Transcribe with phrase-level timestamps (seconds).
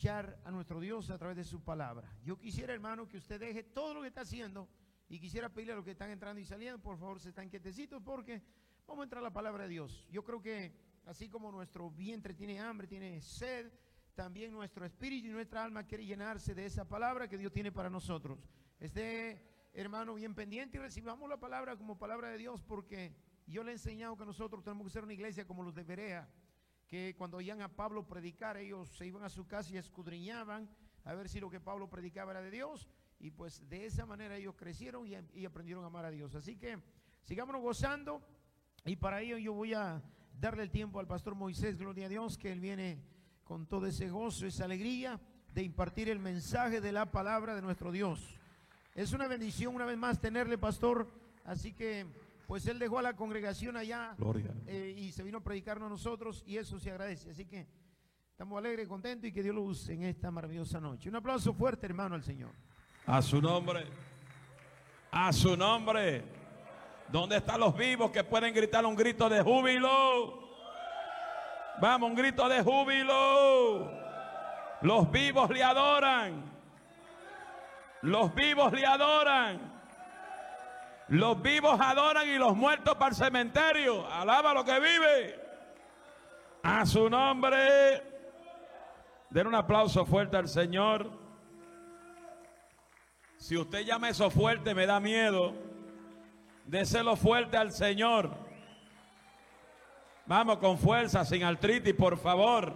[0.00, 2.10] escuchar a nuestro Dios a través de su palabra.
[2.24, 4.66] Yo quisiera, hermano, que usted deje todo lo que está haciendo
[5.10, 8.02] y quisiera pedirle a los que están entrando y saliendo, por favor, se están quietecitos
[8.02, 8.42] porque
[8.86, 10.08] vamos a entrar a la palabra de Dios.
[10.10, 10.72] Yo creo que
[11.04, 13.70] así como nuestro vientre tiene hambre, tiene sed,
[14.14, 17.90] también nuestro espíritu y nuestra alma quiere llenarse de esa palabra que Dios tiene para
[17.90, 18.38] nosotros.
[18.78, 23.14] Esté, hermano, bien pendiente y recibamos la palabra como palabra de Dios porque
[23.46, 26.26] yo le he enseñado que nosotros tenemos que ser una iglesia como los de Berea
[26.90, 30.68] que cuando oían a Pablo predicar, ellos se iban a su casa y escudriñaban
[31.04, 32.88] a ver si lo que Pablo predicaba era de Dios.
[33.20, 36.34] Y pues de esa manera ellos crecieron y, aprendieron a amar a Dios.
[36.34, 36.78] Así que
[37.22, 38.20] sigámonos gozando.
[38.84, 40.02] Y para ello yo voy a
[40.40, 42.98] darle el tiempo al pastor Moisés, gloria a Dios, que él viene
[43.44, 45.20] con todo ese gozo, esa alegría
[45.54, 48.36] de impartir el mensaje de la palabra de nuestro Dios.
[48.96, 51.08] Es una bendición una vez más tenerle, pastor.
[51.44, 52.06] Así que
[52.50, 54.16] pues él dejó a la congregación allá
[54.66, 57.30] eh, y se vino a predicarnos a nosotros y eso se agradece.
[57.30, 57.68] Así que
[58.32, 61.08] estamos alegres, contentos y que Dios lo use en esta maravillosa noche.
[61.08, 62.50] Un aplauso fuerte, hermano, al Señor.
[63.06, 63.86] A su nombre.
[65.12, 66.24] A su nombre.
[67.12, 70.50] ¿Dónde están los vivos que pueden gritar un grito de júbilo?
[71.80, 73.92] Vamos, un grito de júbilo.
[74.82, 76.50] Los vivos le adoran.
[78.02, 79.69] Los vivos le adoran.
[81.10, 84.06] Los vivos adoran y los muertos para el cementerio.
[84.06, 85.40] Alaba lo que vive.
[86.62, 88.02] A su nombre.
[89.28, 91.10] Den un aplauso fuerte al Señor.
[93.38, 95.52] Si usted llama eso fuerte, me da miedo.
[96.64, 98.30] Déselo fuerte al Señor.
[100.26, 102.72] Vamos con fuerza, sin artritis, por favor.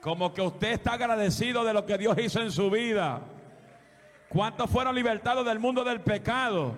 [0.00, 3.20] Como que usted está agradecido de lo que Dios hizo en su vida.
[4.34, 6.74] ¿Cuántos fueron libertados del mundo del pecado?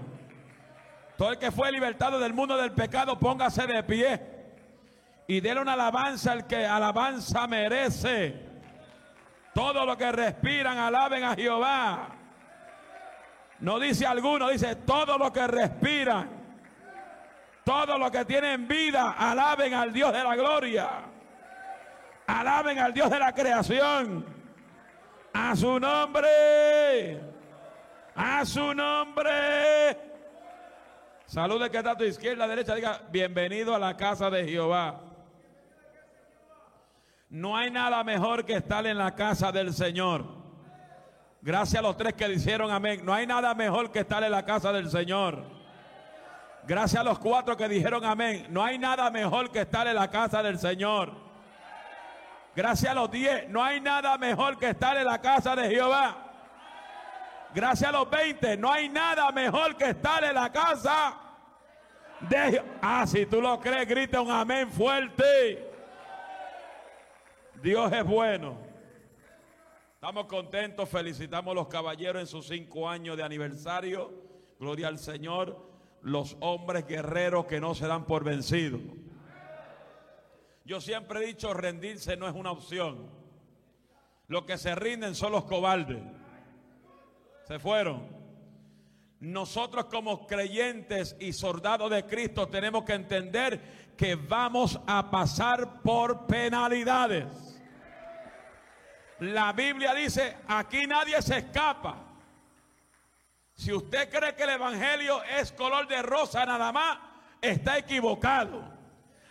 [1.16, 4.20] Todo el que fue libertado del mundo del pecado, póngase de pie
[5.26, 8.38] y déle una alabanza al que alabanza merece.
[9.54, 12.08] Todo lo que respiran, alaben a Jehová.
[13.60, 16.28] No dice alguno, dice todo lo que respiran.
[17.64, 20.88] Todo lo que tienen vida, alaben al Dios de la gloria.
[22.26, 24.26] Alaben al Dios de la creación.
[25.32, 27.35] A su nombre.
[28.16, 29.94] A su nombre.
[31.26, 32.74] Salude que está a tu izquierda, derecha.
[32.74, 35.02] Diga, bienvenido a la casa de Jehová.
[37.28, 40.24] No hay nada mejor que estar en la casa del Señor.
[41.42, 43.04] Gracias a los tres que dijeron amén.
[43.04, 45.44] No hay nada mejor que estar en la casa del Señor.
[46.66, 48.46] Gracias a los cuatro que dijeron amén.
[48.48, 51.12] No hay nada mejor que estar en la casa del Señor.
[52.54, 53.46] Gracias a los diez.
[53.50, 56.25] No hay nada mejor que estar en la casa de Jehová.
[57.56, 61.18] Gracias a los 20, no hay nada mejor que estar en la casa
[62.20, 65.66] de Ah, si tú lo crees, grita un amén fuerte.
[67.62, 68.58] Dios es bueno.
[69.94, 74.12] Estamos contentos, felicitamos a los caballeros en sus cinco años de aniversario.
[74.60, 75.58] Gloria al Señor.
[76.02, 78.82] Los hombres guerreros que no se dan por vencidos.
[80.66, 83.08] Yo siempre he dicho, rendirse no es una opción.
[84.28, 86.15] Los que se rinden son los cobardes.
[87.46, 88.08] Se fueron.
[89.20, 96.26] Nosotros como creyentes y soldados de Cristo tenemos que entender que vamos a pasar por
[96.26, 97.62] penalidades.
[99.20, 101.96] La Biblia dice, aquí nadie se escapa.
[103.54, 106.98] Si usted cree que el Evangelio es color de rosa nada más,
[107.40, 108.62] está equivocado.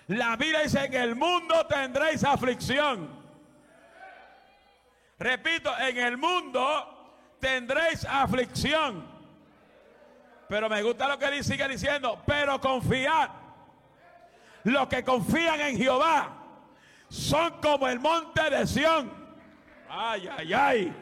[0.07, 3.23] La Biblia dice, en el mundo tendréis aflicción.
[5.19, 6.94] Repito, en el mundo
[7.39, 9.05] tendréis aflicción.
[10.47, 13.29] Pero me gusta lo que él sigue diciendo, pero confiad.
[14.63, 16.29] Los que confían en Jehová
[17.09, 19.11] son como el monte de Sión.
[19.89, 20.95] Ay, ay, ay.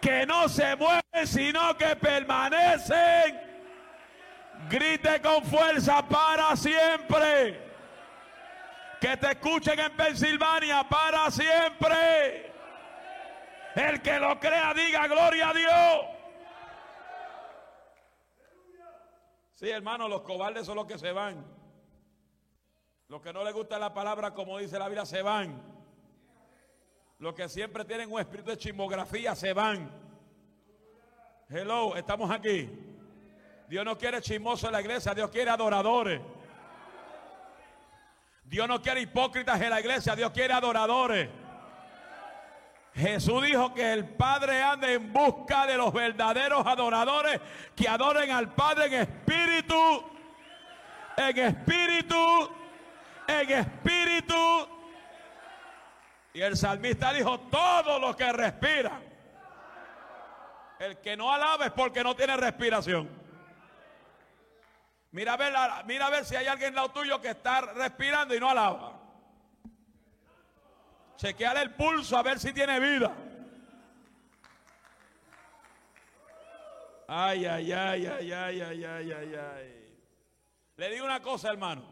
[0.00, 3.40] Que no se mueven, sino que permanecen.
[4.68, 7.60] Grite con fuerza para siempre.
[9.00, 12.55] Que te escuchen en Pensilvania para siempre.
[13.76, 16.06] El que lo crea, diga gloria a Dios.
[19.52, 21.44] Sí, hermano, los cobardes son los que se van.
[23.08, 25.62] Los que no les gusta la palabra, como dice la Biblia, se van.
[27.18, 29.90] Los que siempre tienen un espíritu de chismografía, se van.
[31.50, 32.70] Hello, estamos aquí.
[33.68, 36.22] Dios no quiere chismosos en la iglesia, Dios quiere adoradores.
[38.42, 41.28] Dios no quiere hipócritas en la iglesia, Dios quiere adoradores.
[42.96, 47.40] Jesús dijo que el Padre anda en busca de los verdaderos adoradores
[47.74, 50.10] que adoren al Padre en espíritu,
[51.18, 52.50] en espíritu,
[53.28, 54.68] en espíritu
[56.32, 58.98] Y el salmista dijo, todo lo que respira.
[60.78, 63.10] El que no alaba es porque no tiene respiración.
[65.10, 65.52] Mira a ver,
[65.86, 68.95] mira a ver si hay alguien lado tuyo que está respirando y no alaba.
[71.16, 73.14] Chequear el pulso a ver si tiene vida.
[77.08, 79.98] Ay, ay, ay, ay, ay, ay, ay, ay, ay.
[80.76, 81.84] Le digo una cosa, hermano.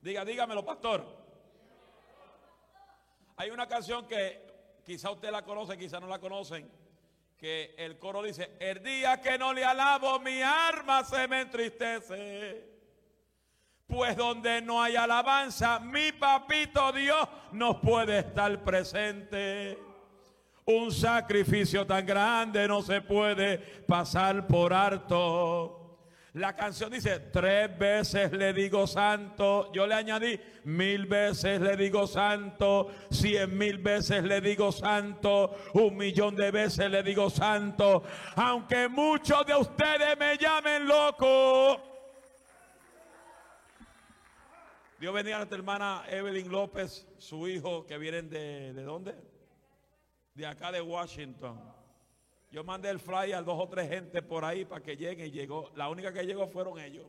[0.00, 1.04] Diga, dígamelo, pastor.
[3.36, 6.70] Hay una canción que quizá usted la conoce, quizá no la conocen,
[7.36, 12.71] que el coro dice, el día que no le alabo mi arma se me entristece.
[13.92, 19.78] Pues donde no hay alabanza, mi papito Dios no puede estar presente.
[20.64, 25.98] Un sacrificio tan grande no se puede pasar por harto.
[26.32, 29.70] La canción dice, tres veces le digo santo.
[29.74, 32.88] Yo le añadí, mil veces le digo santo.
[33.10, 35.54] Cien mil veces le digo santo.
[35.74, 38.04] Un millón de veces le digo santo.
[38.36, 41.91] Aunque muchos de ustedes me llamen loco.
[45.02, 49.16] Dios bendiga a nuestra hermana Evelyn López, su hijo, que vienen de, ¿de dónde?
[50.32, 51.60] De acá de Washington.
[52.52, 55.30] Yo mandé el flyer a dos o tres gente por ahí para que lleguen y
[55.32, 55.72] llegó.
[55.74, 57.04] La única que llegó fueron ellos.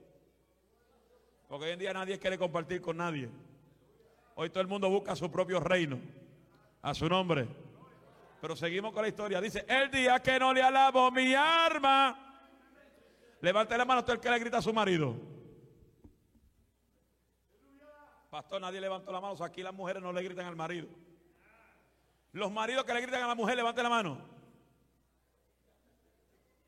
[1.48, 3.30] Porque hoy en día nadie quiere compartir con nadie.
[4.34, 6.00] Hoy todo el mundo busca su propio reino.
[6.82, 7.48] A su nombre.
[8.42, 9.40] Pero seguimos con la historia.
[9.40, 12.42] Dice, el día que no le alabo mi arma.
[13.40, 15.33] Levante la mano usted el que le grita a su marido.
[18.34, 19.36] Pastor, nadie levantó la mano.
[19.44, 20.88] aquí las mujeres no le gritan al marido.
[22.32, 24.18] Los maridos que le gritan a la mujer, levante la mano.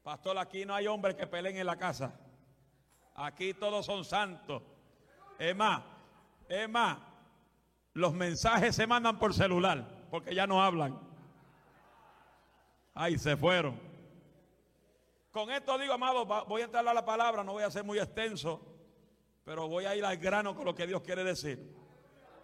[0.03, 2.19] Pastor, aquí no hay hombres que peleen en la casa.
[3.15, 4.61] Aquí todos son santos.
[5.39, 5.81] Es más,
[6.47, 6.99] es más,
[7.93, 10.99] los mensajes se mandan por celular, porque ya no hablan.
[12.93, 13.79] Ay, se fueron.
[15.31, 17.97] Con esto digo, amado, voy a entrar a la palabra, no voy a ser muy
[17.97, 18.74] extenso.
[19.45, 21.71] Pero voy a ir al grano con lo que Dios quiere decir.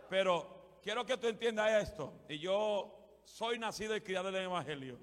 [0.08, 2.14] Pero quiero que tú entiendas esto.
[2.30, 5.00] Y yo soy nacido y criado en el Evangelio.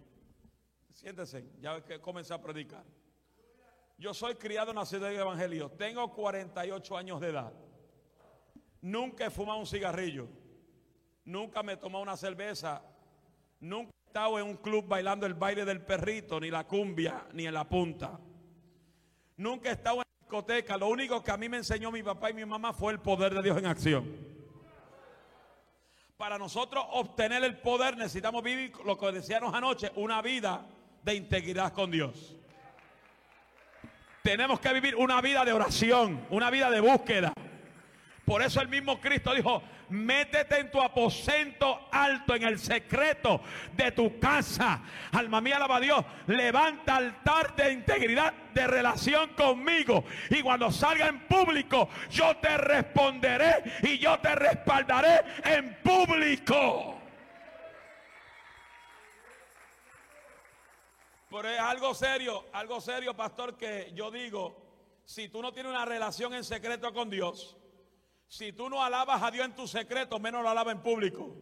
[0.92, 2.84] Siéntese, ya que comencé a predicar.
[3.98, 5.70] Yo soy criado, nacido en el Evangelio.
[5.72, 7.52] Tengo 48 años de edad.
[8.80, 10.28] Nunca he fumado un cigarrillo.
[11.24, 12.80] Nunca me he tomado una cerveza.
[13.58, 17.44] Nunca he estado en un club bailando el baile del perrito, ni la cumbia, ni
[17.44, 18.20] en la punta.
[19.36, 20.07] Nunca he estado en
[20.78, 23.34] lo único que a mí me enseñó mi papá y mi mamá fue el poder
[23.34, 24.28] de Dios en acción.
[26.16, 30.66] Para nosotros obtener el poder necesitamos vivir lo que decíamos anoche, una vida
[31.02, 32.36] de integridad con Dios.
[34.22, 37.32] Tenemos que vivir una vida de oración, una vida de búsqueda.
[38.24, 43.40] Por eso el mismo Cristo dijo, métete en tu aposento alto, en el secreto
[43.74, 44.82] de tu casa.
[45.12, 46.04] Alma mía, alaba a Dios.
[46.26, 50.04] Levanta altar de integridad, de relación conmigo.
[50.30, 56.98] Y cuando salga en público, yo te responderé y yo te respaldaré en público.
[61.30, 64.56] Pero es algo serio, algo serio, pastor, que yo digo,
[65.04, 67.56] si tú no tienes una relación en secreto con Dios,
[68.28, 71.34] si tú no alabas a Dios en tu secreto, menos lo alabas en público.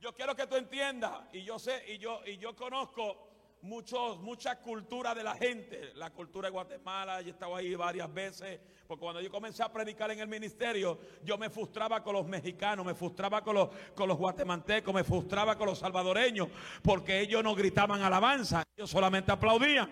[0.00, 3.28] Yo quiero que tú entiendas, y yo sé, y yo, y yo conozco
[3.62, 8.12] muchos, mucha cultura de la gente, la cultura de Guatemala, yo he estado ahí varias
[8.12, 12.26] veces, porque cuando yo comencé a predicar en el ministerio, yo me frustraba con los
[12.26, 16.48] mexicanos, me frustraba con los, con los guatemaltecos, me frustraba con los salvadoreños,
[16.82, 19.88] porque ellos no gritaban alabanza, ellos solamente aplaudían.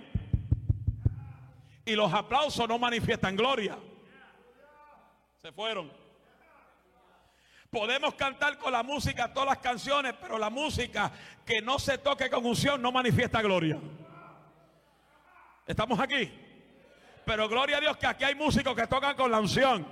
[1.85, 3.79] Y los aplausos no manifiestan gloria.
[5.43, 5.91] Se fueron.
[7.71, 11.11] Podemos cantar con la música todas las canciones, pero la música
[11.47, 13.79] que no se toque con unción no manifiesta gloria.
[15.67, 16.31] Estamos aquí.
[17.25, 19.87] Pero gloria a Dios que aquí hay músicos que tocan con la unción.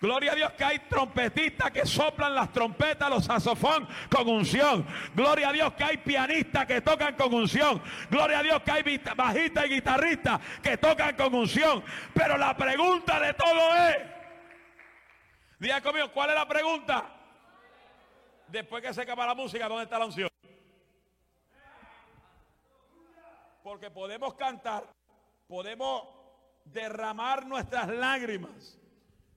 [0.00, 4.86] Gloria a Dios que hay trompetistas que soplan las trompetas, los saxofón con unción.
[5.14, 7.82] Gloria a Dios que hay pianistas que tocan con unción.
[8.10, 11.82] Gloria a Dios que hay bajistas y guitarristas que tocan con unción.
[12.12, 13.96] Pero la pregunta de todo es,
[15.58, 17.12] diga conmigo, ¿cuál es la pregunta?
[18.48, 20.28] Después que se acaba la música, ¿dónde está la unción?
[23.62, 24.84] Porque podemos cantar,
[25.48, 26.02] podemos
[26.66, 28.78] derramar nuestras lágrimas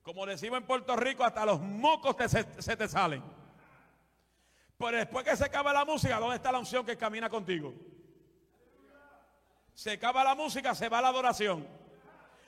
[0.09, 2.15] como decimos en Puerto Rico, hasta los mocos
[2.57, 3.21] se, te salen.
[4.75, 7.75] Pero después que se acaba la música, ¿dónde está la unción que camina contigo?
[9.75, 11.67] Se acaba la música, se va la adoración.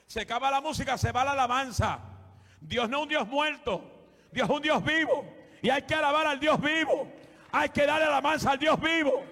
[0.07, 1.99] Se acaba la música, se va la alabanza.
[2.59, 3.83] Dios no es un Dios muerto,
[4.31, 5.23] Dios es un Dios vivo.
[5.61, 7.07] Y hay que alabar al Dios vivo.
[7.51, 9.23] Hay que darle alabanza al Dios vivo.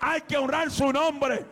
[0.00, 1.44] Hay que honrar su nombre.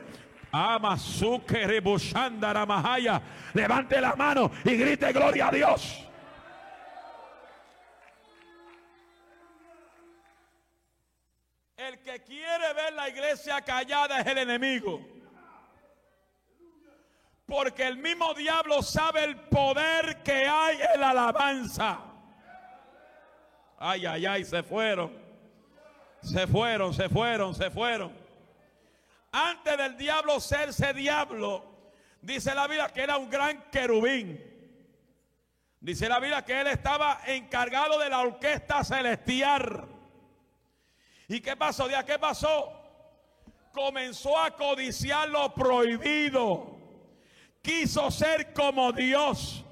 [3.52, 6.08] Levante la mano y grite gloria a Dios.
[11.88, 15.00] El que quiere ver la iglesia callada es el enemigo.
[17.44, 21.98] Porque el mismo diablo sabe el poder que hay en la alabanza.
[23.78, 25.12] Ay, ay, ay, se fueron.
[26.22, 28.16] Se fueron, se fueron, se fueron.
[29.32, 31.64] Antes del diablo serse diablo,
[32.20, 34.40] dice la Biblia que era un gran querubín.
[35.80, 39.91] Dice la Biblia que él estaba encargado de la orquesta celestial.
[41.32, 41.88] ¿Y qué pasó?
[41.88, 42.70] ¿Día qué pasó?
[43.72, 46.76] Comenzó a codiciar lo prohibido.
[47.62, 49.64] Quiso ser como Dios.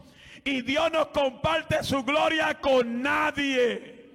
[0.43, 4.11] Y Dios no comparte su gloria con nadie.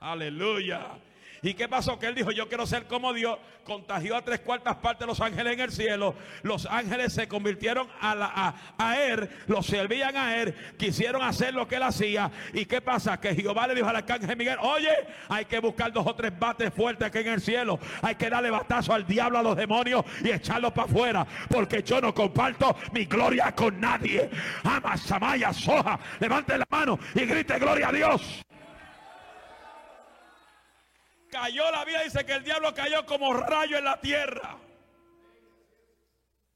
[0.00, 0.98] Aleluya.
[1.42, 1.98] ¿Y qué pasó?
[1.98, 3.38] Que él dijo, yo quiero ser como Dios.
[3.64, 6.14] Contagió a tres cuartas partes de los ángeles en el cielo.
[6.42, 11.76] Los ángeles se convirtieron a, a, él, los servían a él, quisieron hacer lo que
[11.76, 12.30] él hacía.
[12.52, 13.20] ¿Y qué pasa?
[13.20, 14.90] Que Jehová le dijo al arcángel Miguel, oye,
[15.28, 17.78] hay que buscar dos o tres bates fuertes aquí en el cielo.
[18.02, 21.26] Hay que darle batazo al diablo, a los demonios y echarlos para afuera.
[21.48, 24.30] Porque yo no comparto mi gloria con nadie.
[24.64, 25.98] Ama, Samaya, Soja.
[26.18, 28.42] Levante la mano y grite gloria a Dios
[31.30, 34.56] cayó la vida, dice que el diablo cayó como rayo en la tierra.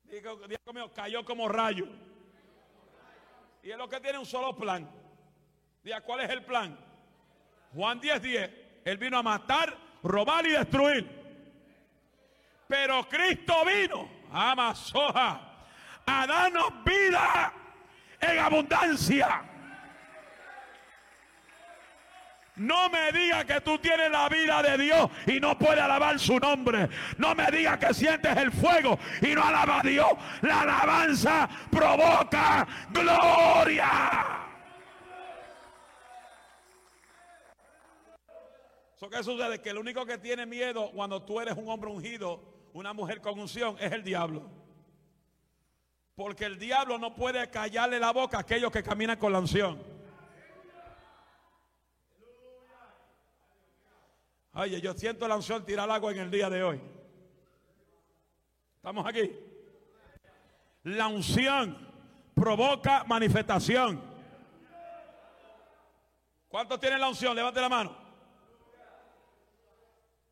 [0.05, 0.39] Digo,
[0.73, 1.87] mío, cayó como rayo.
[3.63, 4.89] Y es lo que tiene un solo plan.
[5.83, 6.79] Diga, ¿cuál es el plan?
[7.75, 8.51] Juan 10, 10.
[8.85, 11.25] Él vino a matar, robar y destruir.
[12.69, 15.41] Pero Cristo vino, ama soja,
[16.07, 17.53] a darnos vida
[18.21, 19.54] en abundancia.
[22.57, 26.39] No me diga que tú tienes la vida de Dios y no puedes alabar su
[26.39, 26.89] nombre.
[27.19, 30.09] No me diga que sientes el fuego y no alaba a Dios.
[30.43, 34.45] La alabanza provoca gloria.
[39.11, 39.61] ¿Qué sucede?
[39.61, 42.43] Que el único que tiene miedo cuando tú eres un hombre ungido,
[42.73, 44.51] una mujer con unción, es el diablo.
[46.15, 49.94] Porque el diablo no puede callarle la boca a aquellos que caminan con la unción.
[54.57, 56.81] Oye, yo siento la unción tirar agua en el día de hoy.
[58.77, 59.33] ¿Estamos aquí?
[60.85, 61.77] La unción
[62.35, 64.01] provoca manifestación.
[66.47, 67.35] ¿Cuántos tienen la unción?
[67.35, 67.97] Levante la mano.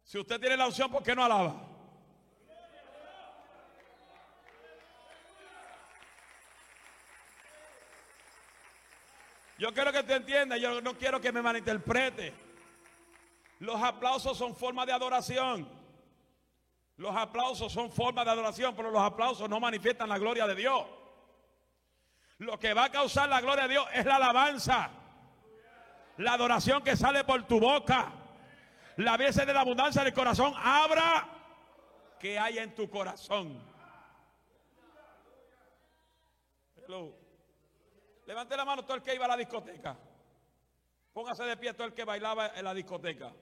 [0.04, 1.68] Si usted tiene la unción, ¿por qué no alaba?
[9.58, 12.51] Yo quiero que te entienda, yo no quiero que me malinterprete.
[13.62, 15.68] Los aplausos son forma de adoración.
[16.96, 20.84] Los aplausos son forma de adoración, pero los aplausos no manifiestan la gloria de Dios.
[22.38, 24.90] Lo que va a causar la gloria de Dios es la alabanza.
[26.16, 28.10] La adoración que sale por tu boca.
[28.96, 30.52] La veces de la abundancia del corazón.
[30.56, 31.28] Abra
[32.18, 33.64] que hay en tu corazón.
[38.26, 39.96] Levante la mano todo el que iba a la discoteca.
[41.12, 43.32] Póngase de pie todo el que bailaba en la discoteca.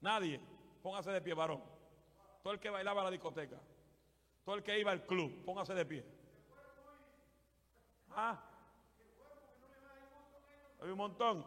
[0.00, 0.40] Nadie.
[0.82, 1.62] Póngase de pie, varón.
[2.42, 3.58] Todo el que bailaba en la discoteca.
[4.44, 5.44] Todo el que iba al club.
[5.44, 6.04] Póngase de pie.
[8.10, 8.40] Ah.
[10.80, 11.44] Hay un montón.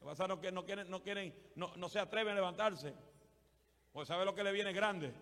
[0.00, 2.94] Lo que que no quieren, no quieren, no, no se atreven a levantarse.
[3.92, 5.12] Pues sabe lo que le viene grande.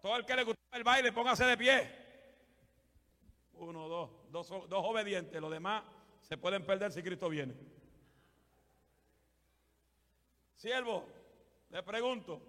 [0.00, 2.08] Todo el que le gusta el baile, póngase de pie.
[3.54, 5.40] Uno, dos, dos, dos obedientes.
[5.40, 5.82] Los demás
[6.20, 7.54] se pueden perder si Cristo viene.
[10.58, 11.06] Siervo,
[11.70, 12.42] le pregunto,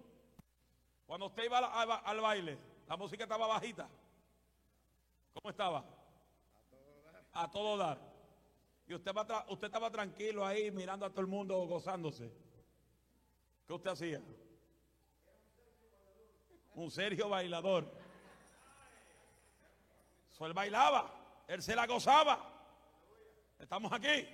[1.06, 3.88] cuando usted iba al, baile, la música estaba bajita.
[5.32, 5.84] ¿Cómo estaba?
[7.32, 8.00] A todo dar.
[8.88, 9.12] Y usted,
[9.48, 12.32] usted estaba tranquilo ahí mirando a todo el mundo gozándose.
[13.64, 14.20] ¿Qué usted hacía?
[16.74, 17.88] Un Sergio bailador.
[20.40, 21.14] Él bailaba,
[21.46, 22.40] él se la gozaba.
[23.56, 24.26] Estamos aquí.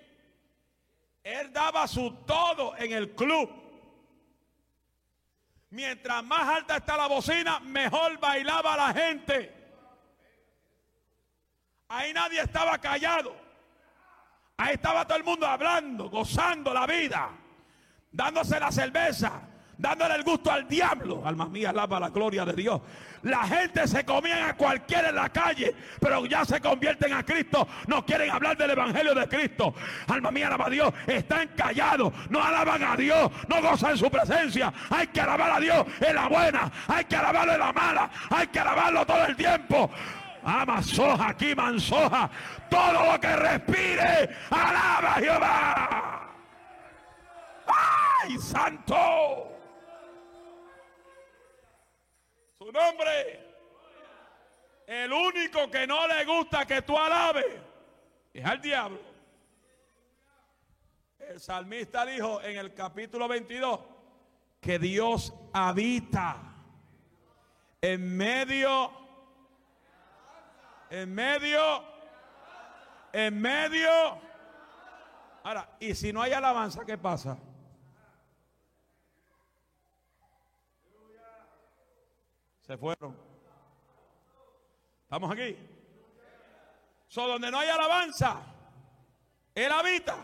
[1.22, 3.65] Él daba su todo en el club.
[5.76, 9.52] Mientras más alta está la bocina, mejor bailaba la gente.
[11.88, 13.36] Ahí nadie estaba callado.
[14.56, 17.28] Ahí estaba todo el mundo hablando, gozando la vida,
[18.10, 19.42] dándose la cerveza,
[19.78, 21.22] dándole el gusto al diablo.
[21.24, 22.80] Alma mía, alaba la gloria de Dios.
[23.22, 27.66] La gente se comía a cualquiera en la calle, pero ya se convierten a Cristo.
[27.86, 29.74] No quieren hablar del Evangelio de Cristo.
[30.06, 30.92] Alma mía, alaba a Dios.
[31.06, 34.72] Están callados, no alaban a Dios, no gozan su presencia.
[34.90, 38.46] Hay que alabar a Dios en la buena, hay que alabarlo en la mala, hay
[38.48, 39.90] que alabarlo todo el tiempo.
[40.44, 42.30] Ama soja, aquí mansoja.
[42.70, 46.20] Todo lo que respire, alaba a Jehová.
[47.66, 49.55] ¡Ay, santo!
[52.72, 53.46] Nombre.
[54.86, 57.46] El único que no le gusta que tú alabes
[58.32, 59.00] es al diablo.
[61.18, 63.80] El salmista dijo en el capítulo 22
[64.60, 66.36] que Dios habita
[67.80, 68.90] en medio,
[70.90, 71.84] en medio,
[73.12, 73.90] en medio.
[75.42, 77.36] Ahora, y si no hay alabanza, ¿qué pasa?
[82.66, 83.16] Se fueron.
[85.04, 85.56] ¿Estamos aquí?
[87.06, 88.42] So, donde no hay alabanza,
[89.54, 90.16] Él habita.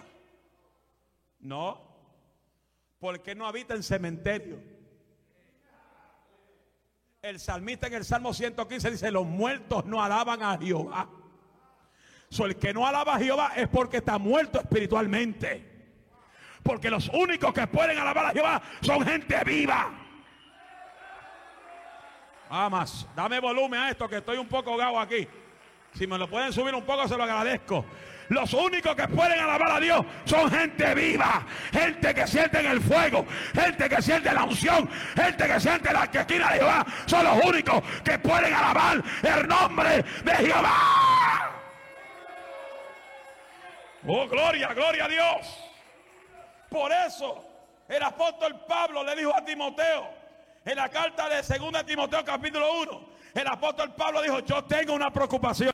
[1.38, 1.80] No,
[2.98, 4.58] porque no habita en cementerio.
[7.20, 11.08] El salmista en el Salmo 115 dice, los muertos no alaban a Jehová.
[12.28, 15.70] So, el que no alaba a Jehová es porque está muerto espiritualmente.
[16.64, 20.01] Porque los únicos que pueden alabar a Jehová son gente viva.
[22.54, 25.26] Amas, dame volumen a esto que estoy un poco gago aquí.
[25.94, 27.82] Si me lo pueden subir un poco, se lo agradezco.
[28.28, 32.82] Los únicos que pueden alabar a Dios son gente viva, gente que siente en el
[32.82, 36.86] fuego, gente que siente la unción, gente que siente la esquina de Jehová.
[37.06, 41.52] Son los únicos que pueden alabar el nombre de Jehová.
[44.06, 45.70] Oh, gloria, gloria a Dios.
[46.68, 47.46] Por eso
[47.88, 50.21] el apóstol Pablo le dijo a Timoteo
[50.64, 55.12] en la carta de 2 Timoteo capítulo 1, el apóstol Pablo dijo, yo tengo una
[55.12, 55.72] preocupación.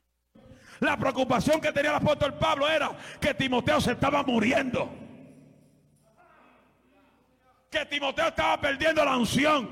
[0.80, 4.88] La preocupación que tenía el apóstol Pablo era que Timoteo se estaba muriendo.
[7.68, 9.68] Que Timoteo estaba perdiendo la unción.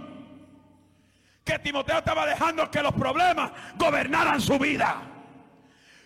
[1.44, 5.00] Que Timoteo estaba dejando que los problemas gobernaran su vida.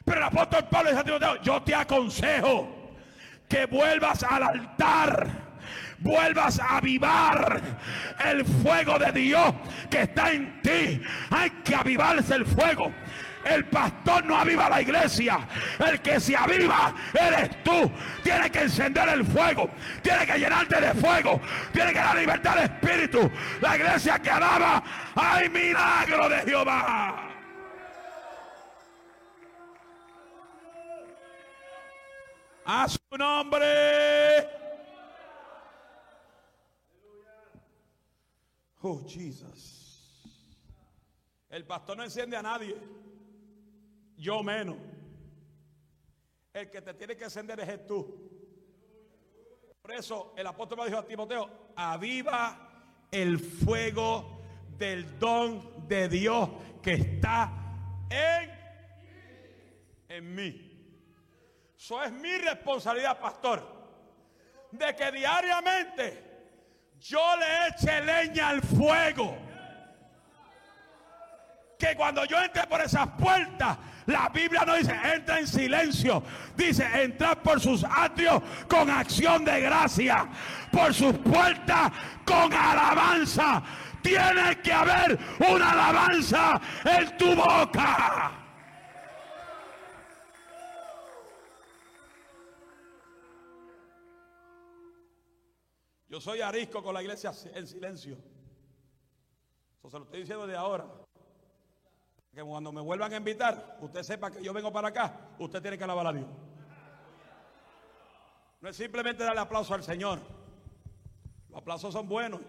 [0.05, 2.69] Pero el apóstol Pablo dice a Timoteo, yo te aconsejo
[3.49, 5.50] que vuelvas al altar
[5.99, 7.61] vuelvas a avivar
[8.25, 9.55] el fuego de Dios
[9.91, 11.03] que está en ti.
[11.31, 12.93] Hay que avivarse el fuego.
[13.45, 15.39] El pastor no aviva la iglesia.
[15.79, 17.91] El que se aviva eres tú.
[18.23, 19.71] Tienes que encender el fuego.
[20.03, 21.41] Tienes que llenarte de fuego.
[21.73, 23.31] Tienes que dar libertad de espíritu.
[23.61, 24.83] La iglesia que alaba,
[25.15, 27.27] hay milagro de Jehová.
[32.67, 34.60] A su nombre.
[38.83, 39.81] Oh, Jesus.
[41.49, 42.77] El pastor no enciende a nadie.
[44.17, 44.77] Yo menos.
[46.53, 48.31] El que te tiene que encender es tú.
[49.83, 54.41] Por eso el apóstol me dijo a Timoteo, aviva el fuego
[54.79, 56.49] del don de Dios
[56.83, 57.53] que está
[58.09, 58.51] en,
[60.09, 60.67] en mí.
[61.77, 63.63] Eso es mi responsabilidad, pastor,
[64.71, 66.30] de que diariamente
[67.01, 69.37] yo le eche leña al fuego.
[71.79, 76.23] Que cuando yo entre por esas puertas, la Biblia no dice entra en silencio,
[76.57, 80.27] dice entrar por sus atrios con acción de gracia,
[80.71, 81.91] por sus puertas
[82.25, 83.63] con alabanza.
[84.03, 88.40] Tiene que haber una alabanza en tu boca.
[96.11, 98.19] Yo soy arisco con la iglesia en silencio.
[99.79, 100.85] Eso se lo estoy diciendo de ahora.
[102.35, 105.79] Que cuando me vuelvan a invitar, usted sepa que yo vengo para acá, usted tiene
[105.79, 106.27] que alabar a Dios.
[108.61, 110.19] No es simplemente darle aplauso al Señor.
[111.49, 112.41] Los aplausos son buenos.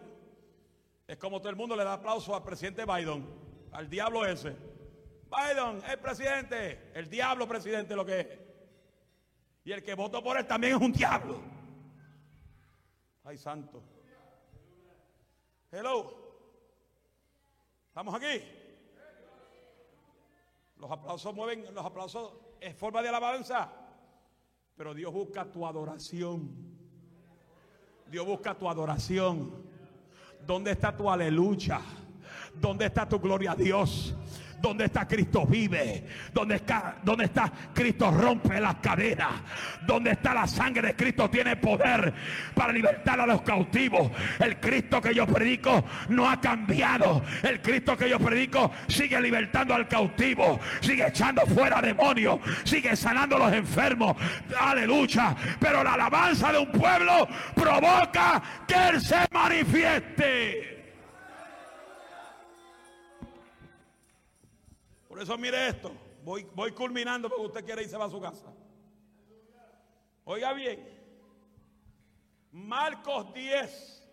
[1.07, 3.27] Es como todo el mundo le da aplauso al presidente Biden,
[3.73, 4.55] al diablo ese.
[5.29, 8.27] Biden, el presidente, el diablo presidente lo que es.
[9.65, 11.60] Y el que votó por él también es un diablo.
[13.23, 13.81] Ay, santo.
[15.71, 16.11] Hello.
[17.87, 18.43] ¿Estamos aquí?
[20.77, 23.71] Los aplausos mueven, los aplausos es forma de alabanza.
[24.75, 26.49] Pero Dios busca tu adoración.
[28.09, 29.69] Dios busca tu adoración.
[30.45, 31.79] ¿Dónde está tu aleluya?
[32.55, 34.15] ¿Dónde está tu gloria a Dios?
[34.61, 36.03] Donde está Cristo vive.
[36.33, 39.41] Donde está, donde está Cristo rompe las cadenas.
[39.85, 42.13] Donde está la sangre de Cristo tiene poder
[42.53, 44.11] para libertar a los cautivos.
[44.39, 47.23] El Cristo que yo predico no ha cambiado.
[47.43, 50.59] El Cristo que yo predico sigue libertando al cautivo.
[50.81, 52.39] Sigue echando fuera demonios.
[52.63, 54.15] Sigue sanando a los enfermos.
[54.59, 55.35] Aleluya.
[55.59, 60.70] Pero la alabanza de un pueblo provoca que Él se manifieste.
[65.21, 65.91] Eso mire esto.
[66.23, 68.45] Voy, voy culminando porque usted quiere irse a su casa.
[70.23, 70.99] Oiga bien.
[72.51, 74.09] Marcos 10,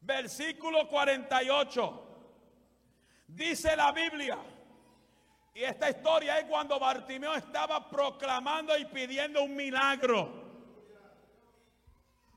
[0.00, 2.02] versículo 48.
[3.28, 4.38] Dice la Biblia.
[5.54, 10.44] Y esta historia es cuando Bartimeo estaba proclamando y pidiendo un milagro.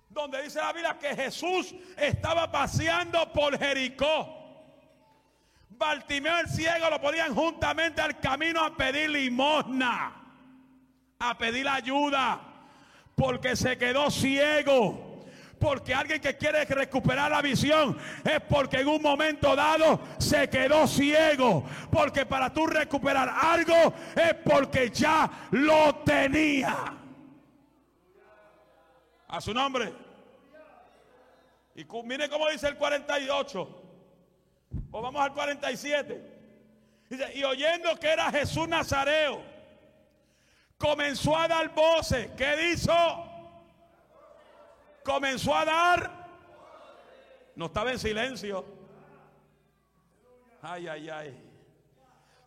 [0.07, 4.38] Donde dice la Biblia que Jesús estaba paseando por Jericó.
[5.79, 10.11] Bartimeo el ciego lo ponían juntamente al camino a pedir limosna,
[11.17, 12.41] a pedir ayuda,
[13.15, 15.07] porque se quedó ciego.
[15.57, 20.87] Porque alguien que quiere recuperar la visión es porque en un momento dado se quedó
[20.87, 21.65] ciego.
[21.91, 26.75] Porque para tú recuperar algo es porque ya lo tenía.
[29.27, 29.93] A su nombre.
[31.75, 33.78] Y mire cómo dice el 48.
[34.91, 36.39] O vamos al 47.
[37.09, 39.41] Dice, y oyendo que era Jesús Nazareo,
[40.77, 42.29] comenzó a dar voces.
[42.37, 42.93] ¿Qué hizo?
[45.03, 46.11] Comenzó a dar.
[47.55, 48.65] No estaba en silencio.
[50.61, 51.43] Ay, ay, ay.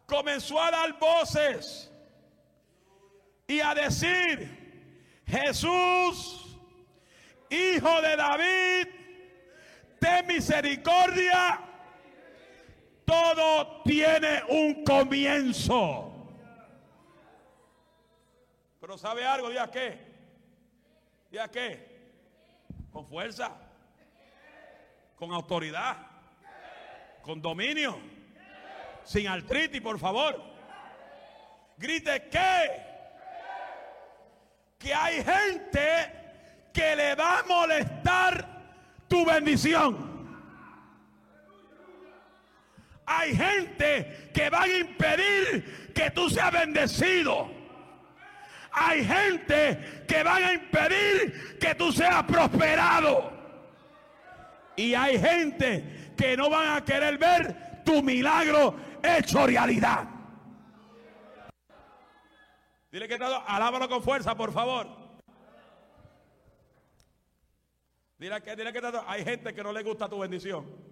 [0.06, 1.90] Comenzó a dar voces
[3.46, 6.58] y a decir, Jesús,
[7.50, 8.88] hijo de David,
[9.98, 11.71] ten misericordia
[13.04, 16.08] todo tiene un comienzo.
[18.80, 19.48] Pero ¿sabe algo?
[19.48, 19.98] ¿Día qué?
[21.30, 21.92] ¿Día qué?
[22.92, 23.56] Con fuerza.
[25.16, 25.96] Con autoridad.
[27.22, 27.98] Con dominio.
[29.04, 30.42] Sin artritis, por favor.
[31.78, 32.28] Grite.
[34.78, 38.48] Que hay gente que le va a molestar
[39.06, 40.11] tu bendición.
[43.06, 47.50] Hay gente que va a impedir que tú seas bendecido.
[48.72, 53.32] Hay gente que van a impedir que tú seas prosperado.
[54.76, 60.08] Y hay gente que no van a querer ver tu milagro hecho realidad.
[62.90, 64.86] Dile que todo, alábalo con fuerza, por favor.
[68.18, 70.91] Dile que, dile que todo, hay gente que no le gusta tu bendición.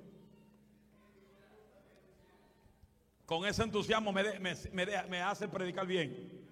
[3.31, 6.49] Con ese entusiasmo me, hace predicar bien.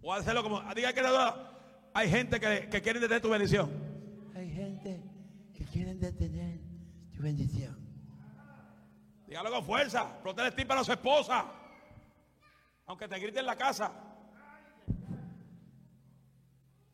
[0.00, 1.02] O hacerlo como, diga que
[1.92, 3.70] hay gente que, que quiere detener tu bendición.
[4.34, 5.02] Hay gente
[5.52, 6.58] que quiere detener
[7.14, 7.76] tu bendición.
[9.26, 10.18] Dígalo con fuerza.
[10.22, 11.44] Protege para su esposa.
[12.86, 13.92] Aunque te grite en la casa.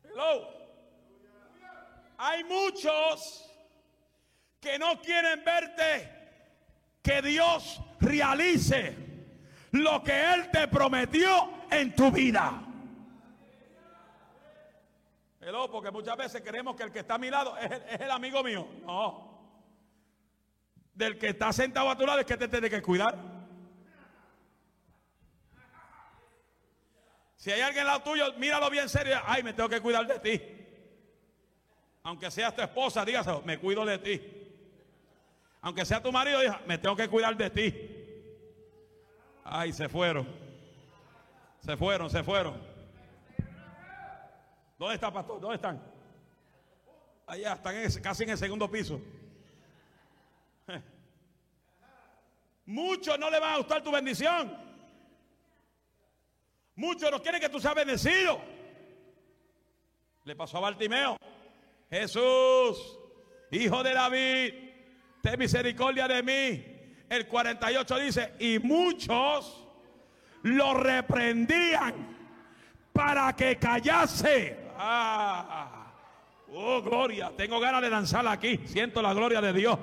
[0.03, 0.49] Hello.
[2.17, 3.49] Hay muchos
[4.59, 6.22] que no quieren verte
[7.03, 8.95] que Dios realice
[9.71, 12.63] lo que Él te prometió en tu vida.
[15.41, 18.41] Hello, porque muchas veces creemos que el que está a mi lado es el, amigo
[18.41, 18.65] mío.
[18.85, 19.33] No.
[20.93, 23.17] Del que está sentado a tu lado es que te tiene que cuidar.
[27.35, 29.19] Si hay alguien al lado tuyo, míralo bien serio.
[29.25, 30.41] Ay, me tengo que cuidar de ti.
[32.03, 34.42] Aunque seas tu esposa, dígaselo, me cuido de ti.
[35.63, 37.73] Aunque sea tu marido, me tengo que cuidar de ti.
[39.45, 40.27] Ay, se fueron.
[41.61, 42.61] Se fueron, se fueron.
[44.77, 45.39] ¿Dónde está, pastor?
[45.39, 45.81] ¿Dónde están?
[47.25, 48.99] Allá, están casi en el segundo piso.
[52.65, 54.53] Muchos no le van a gustar tu bendición.
[56.75, 58.41] Muchos no quieren que tú seas bendecido.
[60.25, 61.15] Le pasó a Bartimeo.
[61.89, 62.99] Jesús,
[63.49, 64.62] hijo de David,
[65.23, 66.65] ten misericordia de mí.
[67.09, 69.65] El 48 dice, y muchos
[70.41, 71.93] lo reprendían
[72.91, 74.57] para que callase.
[74.77, 75.93] Ah,
[76.49, 77.31] oh, gloria.
[77.37, 78.59] Tengo ganas de danzar aquí.
[78.65, 79.79] Siento la gloria de Dios.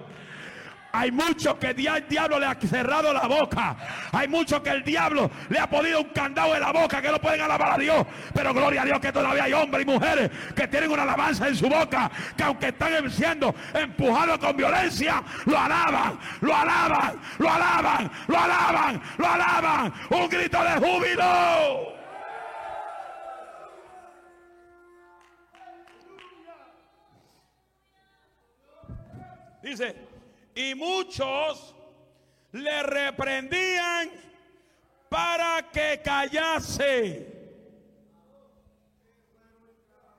[0.92, 3.76] Hay muchos que el diablo le ha cerrado la boca.
[4.12, 7.20] Hay muchos que el diablo le ha podido un candado en la boca que no
[7.20, 8.06] pueden alabar a Dios.
[8.34, 11.56] Pero gloria a Dios que todavía hay hombres y mujeres que tienen una alabanza en
[11.56, 12.10] su boca.
[12.36, 19.02] Que aunque están siendo empujados con violencia, lo alaban, lo alaban, lo alaban, lo alaban,
[19.18, 19.92] lo alaban.
[20.10, 22.00] Un grito de júbilo.
[29.62, 30.09] Dice,
[30.60, 31.74] y muchos
[32.52, 34.10] le reprendían
[35.08, 37.26] para que callase.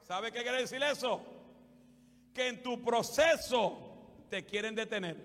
[0.02, 1.22] ¿Sabe qué quiere decir eso?
[2.34, 5.18] Que en tu proceso te quieren detener.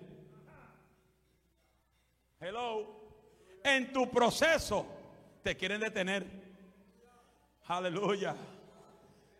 [2.39, 2.95] Hello.
[3.63, 4.85] En tu proceso
[5.41, 6.25] te quieren detener.
[7.65, 8.35] Aleluya.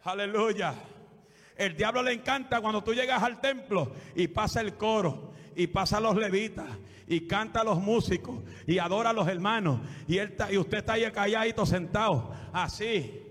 [0.04, 0.74] Aleluya.
[1.56, 6.00] El diablo le encanta cuando tú llegas al templo y pasa el coro y pasa
[6.00, 6.68] los levitas
[7.08, 10.94] y canta a los músicos y adora a los hermanos y, él y usted está
[10.94, 13.24] ahí calladito sentado así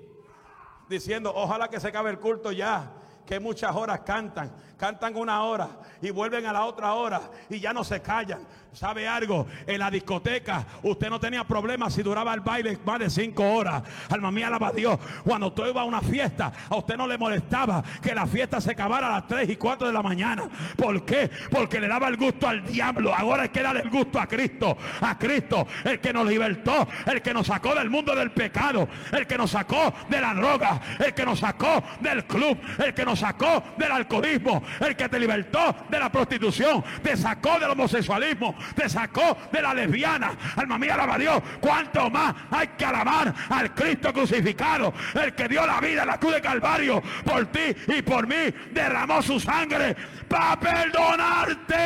[0.88, 2.92] diciendo ojalá que se acabe el culto ya
[3.24, 5.68] que muchas horas cantan cantan una hora
[6.02, 8.46] y vuelven a la otra hora y ya no se callan.
[8.76, 9.46] ¿Sabe algo?
[9.66, 13.82] En la discoteca usted no tenía problemas si duraba el baile más de cinco horas.
[14.10, 14.98] Alma mía, alaba a Dios.
[15.24, 18.72] Cuando usted iba a una fiesta, a usted no le molestaba que la fiesta se
[18.72, 20.46] acabara a las 3 y 4 de la mañana.
[20.76, 21.30] ¿Por qué?
[21.50, 23.14] Porque le daba el gusto al diablo.
[23.14, 24.76] Ahora hay que darle el gusto a Cristo.
[25.00, 29.26] A Cristo, el que nos libertó, el que nos sacó del mundo del pecado, el
[29.26, 33.20] que nos sacó de la droga, el que nos sacó del club, el que nos
[33.20, 38.88] sacó del alcoholismo, el que te libertó de la prostitución, te sacó del homosexualismo, te
[38.88, 40.36] sacó de la lesbiana.
[40.56, 41.42] Alma mía, alaba a Dios.
[41.60, 44.92] ¿Cuánto más hay que alabar al Cristo crucificado?
[45.14, 48.52] El que dio la vida en la cruz de Calvario por ti y por mí,
[48.72, 49.96] derramó su sangre
[50.28, 51.76] para perdonarte.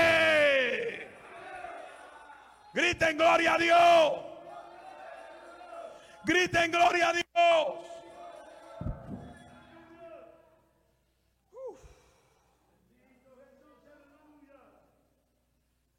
[2.72, 4.12] Griten gloria a Dios.
[6.24, 7.89] Griten gloria a Dios.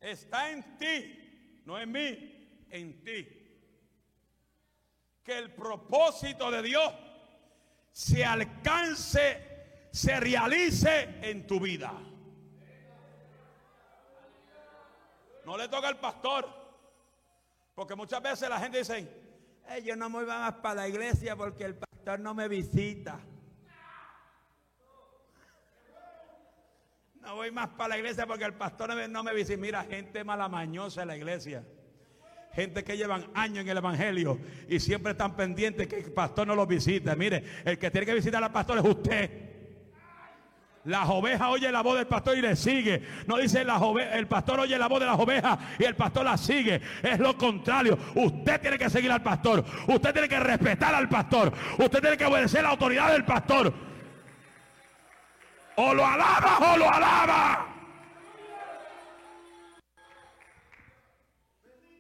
[0.02, 3.28] Está en ti, no en mí, en ti.
[5.24, 6.92] Que el propósito de Dios
[7.92, 11.94] se alcance, se realice en tu vida.
[15.46, 16.48] No le toca al pastor,
[17.76, 19.08] porque muchas veces la gente dice,
[19.84, 23.20] yo no me voy más para la iglesia porque el pastor no me visita.
[27.22, 29.62] No voy más para la iglesia porque el pastor no me visita.
[29.62, 31.64] Mira, gente malamañosa en la iglesia.
[32.54, 36.56] Gente que llevan años en el evangelio y siempre están pendientes que el pastor no
[36.56, 37.16] los visite.
[37.16, 39.52] Mire, el que tiene que visitar al pastor es usted.
[40.84, 43.04] Las ovejas oye la voz del pastor y le sigue.
[43.28, 43.80] No dice la
[44.14, 46.82] el pastor oye la voz de las ovejas y el pastor la sigue.
[47.04, 47.98] Es lo contrario.
[48.16, 49.64] Usted tiene que seguir al pastor.
[49.88, 51.54] Usted tiene que respetar al pastor.
[51.78, 53.91] Usted tiene que obedecer la autoridad del pastor.
[55.76, 57.68] O lo alaba o lo alaba.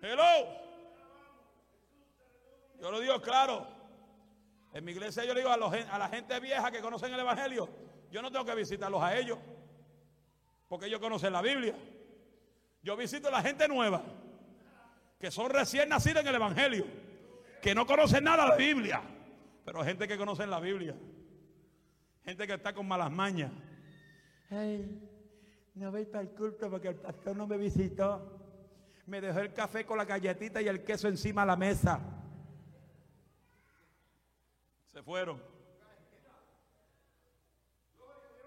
[0.01, 0.47] Hello.
[2.81, 3.67] Yo lo digo claro.
[4.73, 7.69] En mi iglesia yo le digo a, a la gente vieja que conocen el Evangelio,
[8.09, 9.37] yo no tengo que visitarlos a ellos,
[10.67, 11.75] porque ellos conocen la Biblia.
[12.81, 14.01] Yo visito a la gente nueva,
[15.19, 16.85] que son recién nacidos en el Evangelio,
[17.61, 19.01] que no conocen nada de la Biblia,
[19.65, 20.95] pero gente que conoce la Biblia.
[22.23, 23.51] Gente que está con malas mañas.
[24.49, 25.09] Ay,
[25.75, 28.39] no voy para el culto porque el pastor no me visitó.
[29.07, 31.99] Me dejó el café con la galletita y el queso encima de la mesa.
[34.85, 35.41] Se fueron.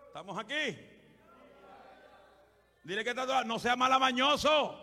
[0.07, 0.79] ¿Estamos aquí?
[2.85, 3.15] Dile que
[3.47, 4.81] no sea malamañoso.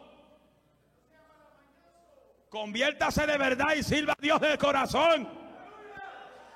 [2.49, 5.40] Conviértase de verdad y sirva a Dios de corazón.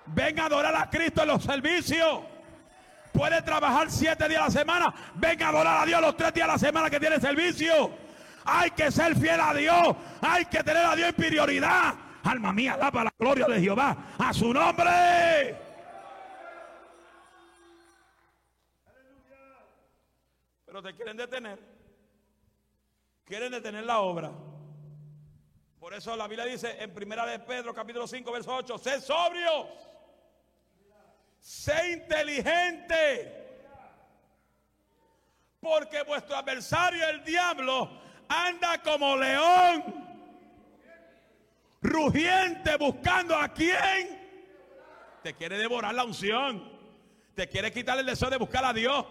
[0.08, 2.22] Venga a adorar a Cristo en los servicios.
[3.12, 4.96] Puede trabajar siete días a la semana.
[5.15, 7.91] Venga a adorar a Dios los tres días a la semana que tiene servicio.
[8.44, 9.96] Hay que ser fiel a Dios.
[10.22, 11.96] Hay que tener a Dios en prioridad.
[12.24, 13.96] Alma mía, da para la gloria de Jehová.
[14.20, 15.56] A su nombre.
[20.65, 21.60] Pero te quieren detener.
[23.24, 24.32] Quieren detener la obra.
[25.80, 29.68] Por eso la Biblia dice en primera de Pedro capítulo 5 verso 8, sé sobrios
[31.45, 33.31] Sé inteligente.
[35.60, 39.84] Porque vuestro adversario, el diablo, anda como león,
[41.84, 44.19] rugiente, buscando a quién.
[45.21, 46.67] Te quiere devorar la unción.
[47.36, 49.05] Te quiere quitar el deseo de buscar a Dios.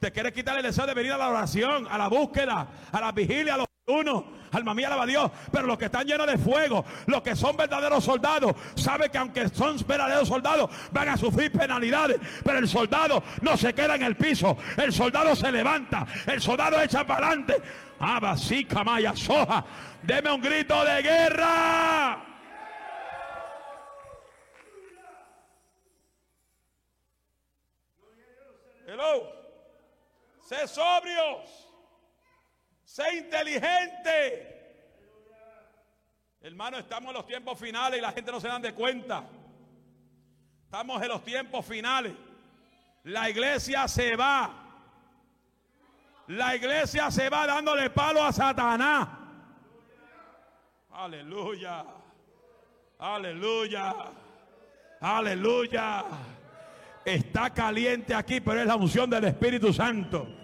[0.00, 3.12] Te quiere quitar el deseo de venir a la oración, a la búsqueda, a la
[3.12, 5.30] vigilia, a los uno, alma mía, alaba a Dios.
[5.52, 9.48] Pero los que están llenos de fuego, los que son verdaderos soldados, saben que aunque
[9.50, 12.18] son verdaderos soldados, van a sufrir penalidades.
[12.42, 14.56] Pero el soldado no se queda en el piso.
[14.78, 16.06] El soldado se levanta.
[16.26, 17.60] El soldado echa para adelante.
[18.38, 19.64] sí, Maya, Soja.
[20.02, 22.24] Deme un grito de guerra.
[28.86, 29.28] Hello.
[30.40, 31.73] Sé sobrios.
[32.94, 34.22] Sé inteligente.
[36.40, 39.24] Hermano, estamos en los tiempos finales y la gente no se dan de cuenta.
[40.62, 42.12] Estamos en los tiempos finales.
[43.02, 44.48] La iglesia se va.
[46.28, 49.08] La iglesia se va dándole palo a Satanás.
[50.92, 51.84] Aleluya.
[53.00, 53.92] Aleluya.
[55.00, 56.04] Aleluya.
[57.04, 60.43] Está caliente aquí, pero es la unción del Espíritu Santo.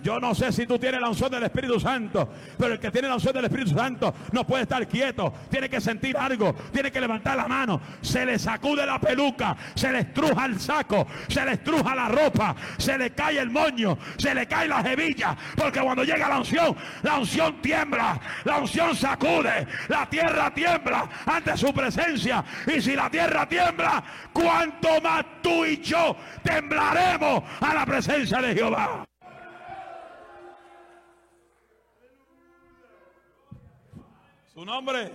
[0.00, 3.08] Yo no sé si tú tienes la unción del Espíritu Santo, pero el que tiene
[3.08, 7.00] la unción del Espíritu Santo no puede estar quieto, tiene que sentir algo, tiene que
[7.00, 11.52] levantar la mano, se le sacude la peluca, se le estruja el saco, se le
[11.52, 16.04] estruja la ropa, se le cae el moño, se le cae la hebilla, porque cuando
[16.04, 22.44] llega la unción, la unción tiembla, la unción sacude, la tierra tiembla ante su presencia,
[22.66, 28.54] y si la tierra tiembla, cuanto más tú y yo temblaremos a la presencia de
[28.54, 29.07] Jehová.
[34.58, 35.12] Tu nombre.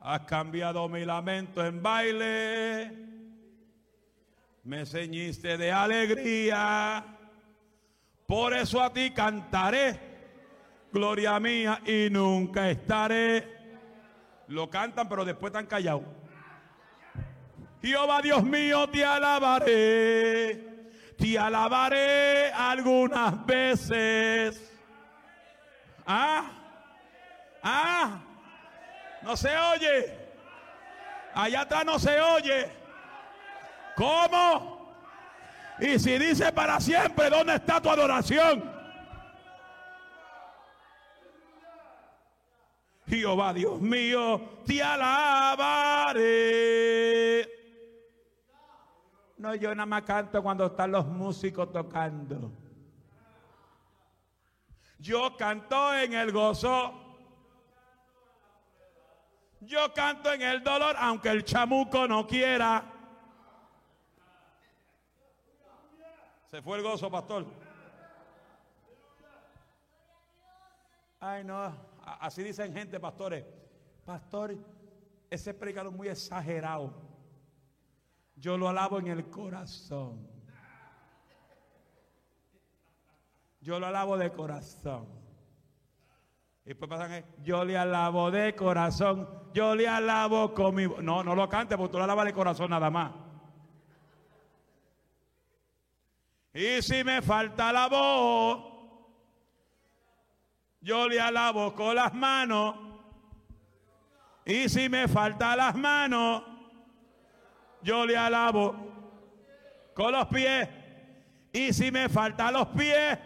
[0.00, 2.92] Has cambiado mi lamento en baile.
[4.64, 7.02] Me ceñiste de alegría.
[8.26, 9.98] Por eso a ti cantaré.
[10.92, 13.78] Gloria mía y nunca estaré.
[14.48, 16.02] Lo cantan pero después están callados.
[17.80, 20.92] Jehová Dios mío, te alabaré.
[21.16, 24.78] Te alabaré algunas veces.
[26.06, 26.58] Ah.
[27.62, 28.20] Ah,
[29.22, 30.18] no se oye.
[31.34, 32.70] Allá atrás no se oye.
[33.96, 34.94] ¿Cómo?
[35.78, 38.70] Y si dice para siempre, ¿dónde está tu adoración?
[43.06, 46.22] Jehová Dios mío, te alabaré.
[49.36, 52.52] No, yo nada más canto cuando están los músicos tocando.
[54.98, 57.01] Yo canto en el gozo
[59.64, 62.84] yo canto en el dolor aunque el chamuco no quiera.
[66.46, 67.46] Se fue el gozo, pastor.
[71.20, 71.74] Ay, no.
[72.04, 73.44] Así dicen gente, pastores.
[74.04, 74.56] Pastor,
[75.30, 76.92] ese predicador muy exagerado.
[78.36, 80.28] Yo lo alabo en el corazón.
[83.60, 85.21] Yo lo alabo de corazón.
[86.64, 91.34] Y después pasan, yo le alabo de corazón, yo le alabo con mi No, no
[91.34, 93.12] lo cante porque tú lo alabas de corazón nada más.
[96.54, 98.72] Y si me falta la voz,
[100.80, 102.76] yo le alabo con las manos.
[104.44, 106.42] Y si me falta las manos,
[107.82, 108.74] yo le alabo
[109.94, 110.68] con los pies.
[111.52, 113.18] Y si me falta los pies,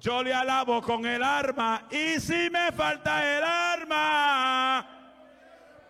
[0.00, 1.86] yo le alabo con el arma.
[1.90, 4.86] Y si me falta el arma,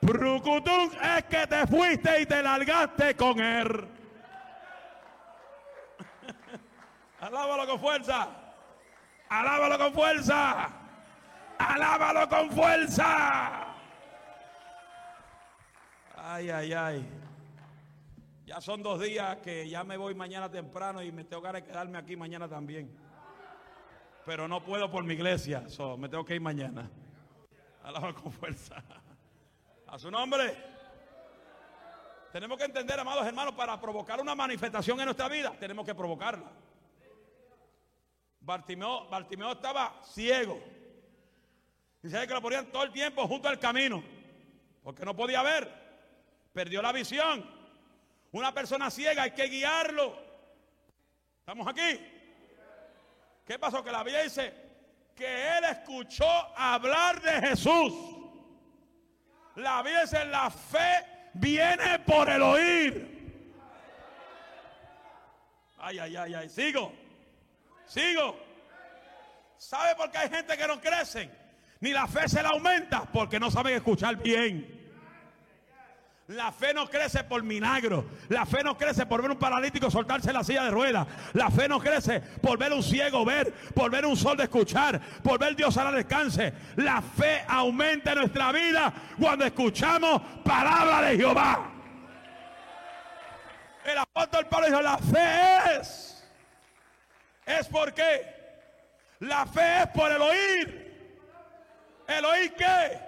[0.01, 3.89] Prucutum es que te fuiste y te largaste con él.
[7.21, 8.29] Alábalo con fuerza.
[9.29, 10.69] Alábalo con fuerza.
[11.59, 13.65] Alábalo con fuerza.
[16.17, 17.09] Ay, ay, ay.
[18.47, 21.99] Ya son dos días que ya me voy mañana temprano y me tengo que quedarme
[21.99, 23.08] aquí mañana también
[24.29, 25.65] pero no puedo por mi iglesia.
[25.97, 26.91] me tengo que ir mañana.
[27.83, 28.85] Alaba con fuerza.
[29.87, 30.55] A su nombre.
[32.31, 36.45] Tenemos que entender, amados hermanos, para provocar una manifestación en nuestra vida, tenemos que provocarla.
[38.41, 40.61] Bartimeo, Bartimeo estaba ciego.
[42.03, 44.05] Y que lo ponían todo el tiempo junto al camino.
[44.83, 45.73] Porque no podía ver.
[46.53, 47.51] Perdió la visión.
[48.33, 50.15] Una persona ciega hay que guiarlo.
[51.41, 52.18] ¿Estamos aquí?
[53.49, 53.83] ¿Qué pasó?
[53.83, 54.53] Que la Biblia dice
[55.17, 57.95] que él escuchó hablar de Jesús.
[59.57, 63.33] La Biblia dice, la fe viene por el oír.
[65.79, 66.93] Ay, ay, ay, ay, sigo.
[67.87, 68.39] Sigo.
[69.57, 71.31] ¿Sabe por qué hay gente que no crece?
[71.81, 74.78] Ni la fe se la aumenta porque no saben escuchar bien.
[76.29, 78.05] La fe no crece por milagro.
[78.29, 81.07] La fe no crece por ver un paralítico soltarse la silla de ruedas.
[81.33, 85.01] La fe no crece por ver un ciego ver, por ver un sol de escuchar,
[85.23, 86.53] por ver Dios al alcance.
[86.77, 91.71] La fe aumenta en nuestra vida cuando escuchamos palabra de Jehová.
[93.87, 96.29] El apóstol Pablo dijo, la fe es.
[97.47, 98.37] ¿Es por qué?
[99.21, 101.25] La fe es por el oír.
[102.07, 103.01] ¿El oír qué?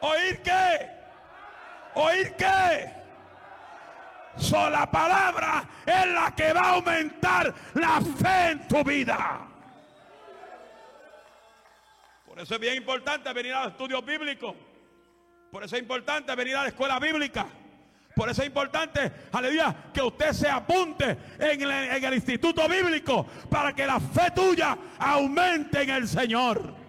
[0.00, 1.01] ¿Oír qué?
[1.94, 2.90] ¿Oír qué?
[4.36, 9.46] Sola palabra es la que va a aumentar la fe en tu vida.
[12.26, 14.54] Por eso es bien importante venir a los estudios bíblicos.
[15.50, 17.46] Por eso es importante venir a la escuela bíblica.
[18.16, 23.86] Por eso es importante, aleluya, que usted se apunte en el instituto bíblico para que
[23.86, 26.81] la fe tuya aumente en el Señor.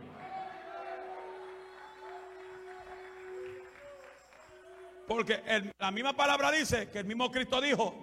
[5.07, 7.93] Porque la misma palabra dice que el mismo Cristo dijo,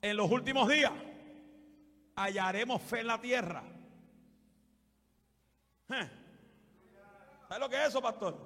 [0.00, 0.92] en los últimos días
[2.16, 3.62] hallaremos fe en la tierra.
[5.90, 6.10] ¿Eh?
[7.48, 8.36] ¿Sabe lo que es eso, pastor?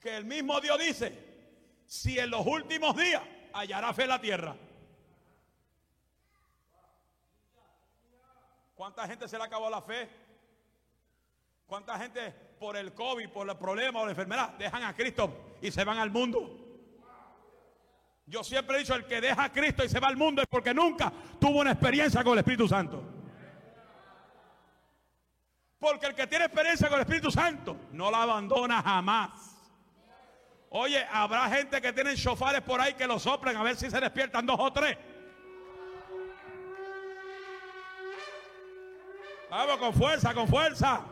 [0.00, 1.30] Que el mismo Dios dice,
[1.86, 4.56] si en los últimos días hallará fe en la tierra.
[8.74, 10.08] ¿Cuánta gente se le acabó la fe?
[11.66, 15.70] ¿Cuánta gente por el COVID, por el problema o la enfermedad dejan a Cristo y
[15.70, 16.56] se van al mundo?
[18.26, 20.48] Yo siempre he dicho, el que deja a Cristo y se va al mundo es
[20.48, 23.02] porque nunca tuvo una experiencia con el Espíritu Santo.
[25.80, 29.56] Porque el que tiene experiencia con el Espíritu Santo no la abandona jamás.
[30.68, 33.98] Oye, habrá gente que tienen chofares por ahí que lo soplen a ver si se
[33.98, 34.96] despiertan dos o tres.
[39.50, 41.04] Vamos con fuerza, con fuerza.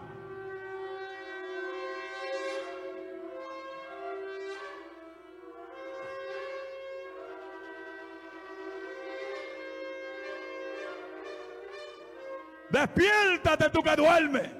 [12.70, 14.50] Despiértate tú que duermes.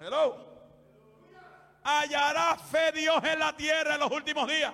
[0.00, 0.52] Hello.
[1.84, 4.72] Hallará fe Dios en la tierra en los últimos días.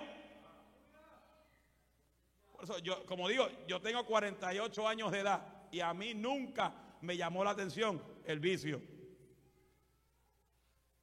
[2.51, 5.41] Por eso yo, como digo, yo tengo 48 años de edad
[5.71, 8.81] y a mí nunca me llamó la atención el vicio.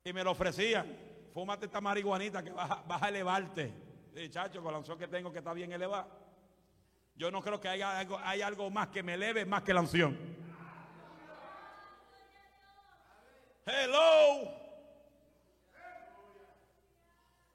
[0.05, 0.97] Y me lo ofrecían.
[1.33, 3.73] Fúmate esta marihuanita que vas, a elevarte.
[4.15, 6.07] Sí, chacho, con la que tengo que está bien elevada.
[7.17, 9.81] Yo no creo que haya algo, hay algo más que me eleve más que la
[9.81, 10.19] unción.
[13.65, 14.51] Hello.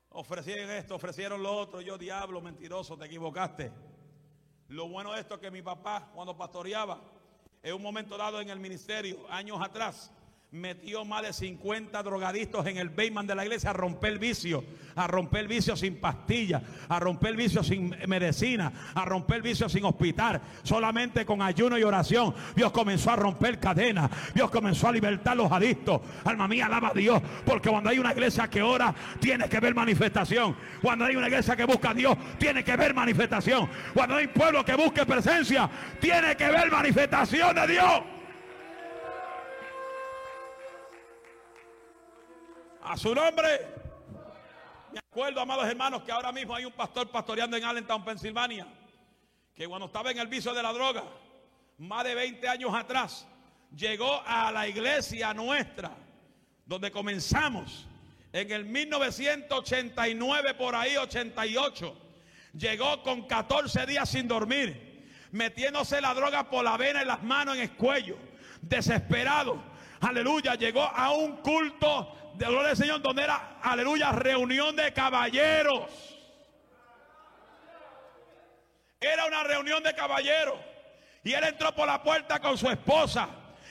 [0.10, 1.80] Ofrecieron esto, ofrecieron lo otro.
[1.80, 3.72] Yo, diablo, mentiroso, te equivocaste.
[4.68, 7.00] Lo bueno de esto es que mi papá, cuando pastoreaba,
[7.62, 10.12] en un momento dado en el ministerio, años atrás,
[10.52, 14.66] metió más de 50 drogadictos en el Bayman de la iglesia a romper el vicio,
[14.96, 19.44] a romper el vicio sin pastilla, a romper el vicio sin medicina, a romper el
[19.44, 22.36] vicio sin hospital, solamente con ayuno y oración.
[22.54, 26.02] Dios comenzó a romper cadenas, Dios comenzó a libertar los adictos.
[26.26, 29.74] Alma mía, alaba a Dios, porque cuando hay una iglesia que ora, tiene que ver
[29.74, 30.58] manifestación.
[30.82, 33.70] Cuando hay una iglesia que busca a Dios, tiene que ver manifestación.
[33.94, 35.70] Cuando hay un pueblo que busque presencia,
[36.02, 38.02] tiene que ver manifestación de Dios.
[42.84, 43.68] A su nombre.
[44.92, 48.68] Me acuerdo, amados hermanos, que ahora mismo hay un pastor pastoreando en Allentown, Pensilvania,
[49.54, 51.04] que cuando estaba en el vicio de la droga,
[51.78, 53.28] más de 20 años atrás,
[53.76, 55.92] llegó a la iglesia nuestra,
[56.66, 57.88] donde comenzamos
[58.34, 61.98] en el 1989, por ahí 88.
[62.58, 67.56] Llegó con 14 días sin dormir, metiéndose la droga por la vena y las manos
[67.56, 68.18] en el cuello,
[68.62, 69.64] desesperado.
[70.02, 75.90] Aleluya, llegó a un culto de gloria del Señor, donde era, aleluya, reunión de caballeros.
[79.00, 80.60] Era una reunión de caballeros.
[81.24, 83.30] Y él entró por la puerta con su esposa.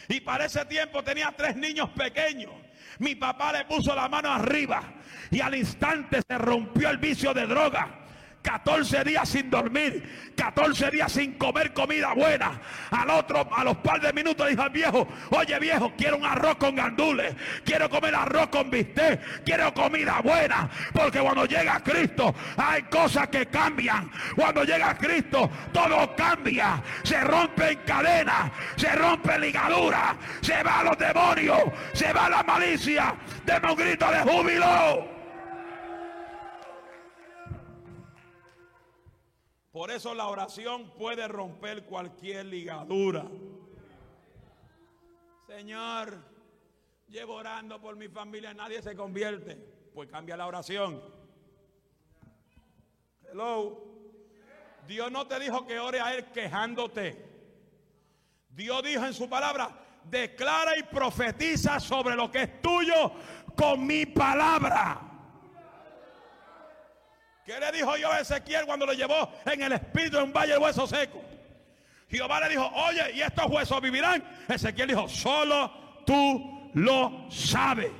[0.09, 2.53] Y para ese tiempo tenía tres niños pequeños.
[2.99, 4.83] Mi papá le puso la mano arriba.
[5.31, 8.00] Y al instante se rompió el vicio de droga.
[8.43, 12.59] 14 días sin dormir, 14 días sin comer comida buena.
[12.91, 16.57] Al otro, a los par de minutos dijo al viejo, oye viejo, quiero un arroz
[16.57, 17.34] con gandules,
[17.64, 20.70] quiero comer arroz con bistec, quiero comida buena.
[20.93, 24.11] Porque cuando llega Cristo hay cosas que cambian.
[24.34, 26.82] Cuando llega Cristo todo cambia.
[27.03, 31.61] Se rompe en cadena, se rompe ligadura, se va los demonios,
[31.93, 33.14] se va la malicia.
[33.45, 35.20] Deme un grito de júbilo.
[39.81, 43.24] Por eso la oración puede romper cualquier ligadura.
[45.47, 46.18] Señor,
[47.09, 49.57] Llevo orando por mi familia, nadie se convierte.
[49.95, 51.03] Pues cambia la oración.
[53.33, 53.83] Hello.
[54.87, 57.26] Dios no te dijo que ore a Él quejándote.
[58.51, 59.70] Dios dijo en su palabra,
[60.05, 63.12] declara y profetiza sobre lo que es tuyo
[63.57, 65.10] con mi palabra.
[67.51, 70.53] ¿Qué le dijo yo a Ezequiel cuando lo llevó en el espíritu en un valle
[70.53, 71.21] de hueso seco?
[72.09, 74.23] Jehová le dijo, oye, ¿y estos huesos vivirán?
[74.47, 75.69] Ezequiel dijo, solo
[76.07, 77.91] tú lo sabes.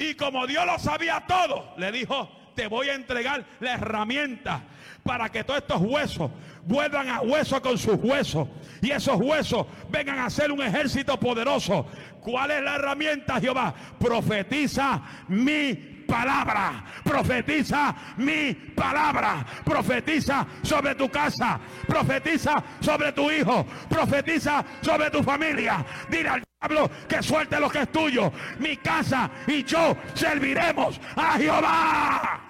[0.00, 4.64] Y como Dios lo sabía todo, le dijo, te voy a entregar la herramienta
[5.04, 6.28] para que todos estos huesos
[6.64, 8.48] vuelvan a hueso con sus huesos
[8.80, 11.86] y esos huesos vengan a ser un ejército poderoso.
[12.20, 13.72] ¿Cuál es la herramienta, Jehová?
[14.00, 24.62] Profetiza mi palabra, profetiza mi palabra, profetiza sobre tu casa, profetiza sobre tu hijo, profetiza
[24.82, 25.82] sobre tu familia.
[26.10, 28.30] Dile al diablo que suelte lo que es tuyo.
[28.58, 32.40] Mi casa y yo serviremos a Jehová.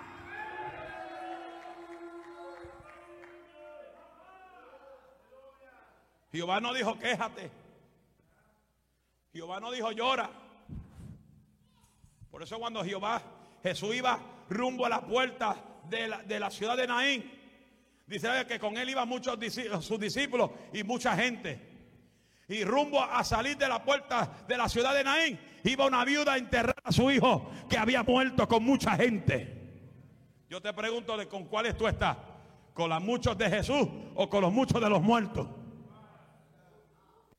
[6.32, 7.50] Jehová no dijo quéjate.
[9.32, 10.28] Jehová no dijo llora.
[12.32, 13.22] Por eso cuando Jehová
[13.62, 15.56] Jesús iba rumbo a la puerta
[15.88, 17.30] de la, ciudad de Naín.
[18.06, 19.38] Dice que con él iban muchos
[19.80, 21.70] sus discípulos y mucha gente.
[22.48, 26.34] Y rumbo a salir de la puerta de la ciudad de Naín, iba una viuda
[26.34, 29.62] a enterrar a su hijo que había muerto con mucha gente.
[30.50, 32.16] Yo te pregunto de con cuáles tú estás,
[32.74, 35.46] con los muchos de Jesús o con los muchos de los muertos.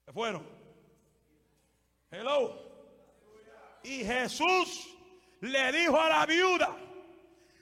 [0.05, 0.43] ¿Se fueron?
[2.09, 2.57] Hello.
[3.83, 4.92] Y Jesús
[5.43, 6.69] le dijo a la viuda,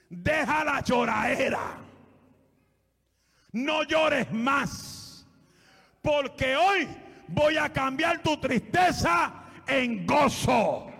[0.08, 1.78] deja la lloradera,
[3.50, 5.26] no llores más,
[6.00, 6.86] porque hoy
[7.26, 9.32] voy a cambiar tu tristeza
[9.66, 10.90] en gozo.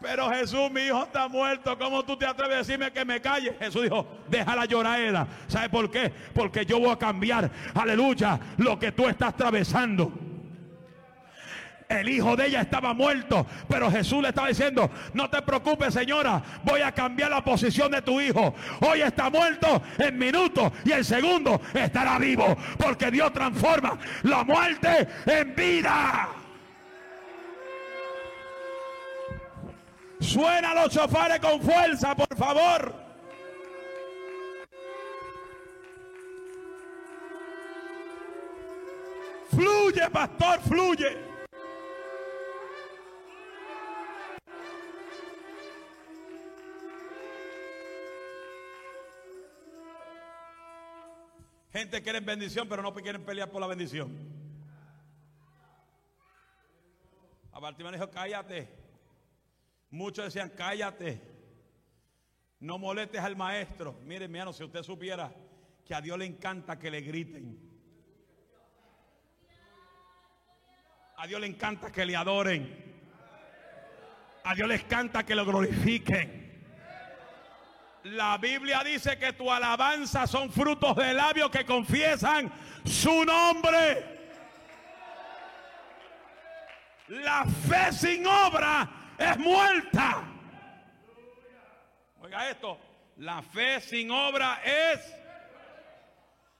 [0.00, 1.78] Pero Jesús, mi hijo está muerto.
[1.78, 3.56] ¿Cómo tú te atreves a decirme que me calle?
[3.58, 5.26] Jesús dijo, deja la lloradera.
[5.46, 6.12] ¿Sabe por qué?
[6.34, 10.12] Porque yo voy a cambiar, aleluya, lo que tú estás atravesando.
[11.94, 16.42] El hijo de ella estaba muerto, pero Jesús le estaba diciendo, no te preocupes señora,
[16.64, 18.54] voy a cambiar la posición de tu hijo.
[18.80, 25.08] Hoy está muerto en minutos y el segundo estará vivo, porque Dios transforma la muerte
[25.26, 26.28] en vida.
[30.20, 32.94] Suena los chofares con fuerza, por favor.
[39.50, 41.33] Fluye, pastor, fluye.
[51.74, 54.16] Gente quiere bendición, pero no quieren pelear por la bendición.
[57.50, 58.68] A Bartimeo dijo, cállate.
[59.90, 61.20] Muchos decían, cállate.
[62.60, 63.98] No molestes al maestro.
[64.04, 65.34] Mire, mi hermano, si usted supiera
[65.84, 67.58] que a Dios le encanta que le griten.
[71.16, 72.84] A Dios le encanta que le adoren.
[74.44, 76.43] A Dios le encanta que lo glorifiquen.
[78.04, 82.52] La Biblia dice que tu alabanza son frutos de labios que confiesan
[82.84, 84.04] su nombre.
[87.08, 90.22] La fe sin obra es muerta.
[92.20, 92.78] Oiga esto,
[93.16, 95.00] la fe sin obra es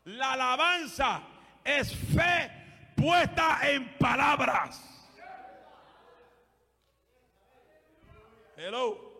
[0.04, 1.22] la alabanza
[1.62, 2.50] es fe
[2.96, 4.82] puesta en palabras.
[8.56, 9.13] Hello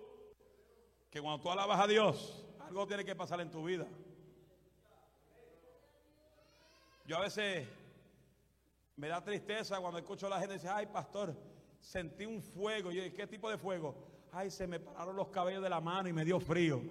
[1.14, 3.86] que cuando tú alabas a Dios, algo tiene que pasar en tu vida.
[7.06, 7.68] Yo a veces
[8.96, 11.36] me da tristeza cuando escucho a la gente decir, ay pastor,
[11.80, 12.90] sentí un fuego.
[12.90, 13.94] Y yo, ¿qué tipo de fuego?
[14.32, 16.82] Ay, se me pararon los cabellos de la mano y me dio frío.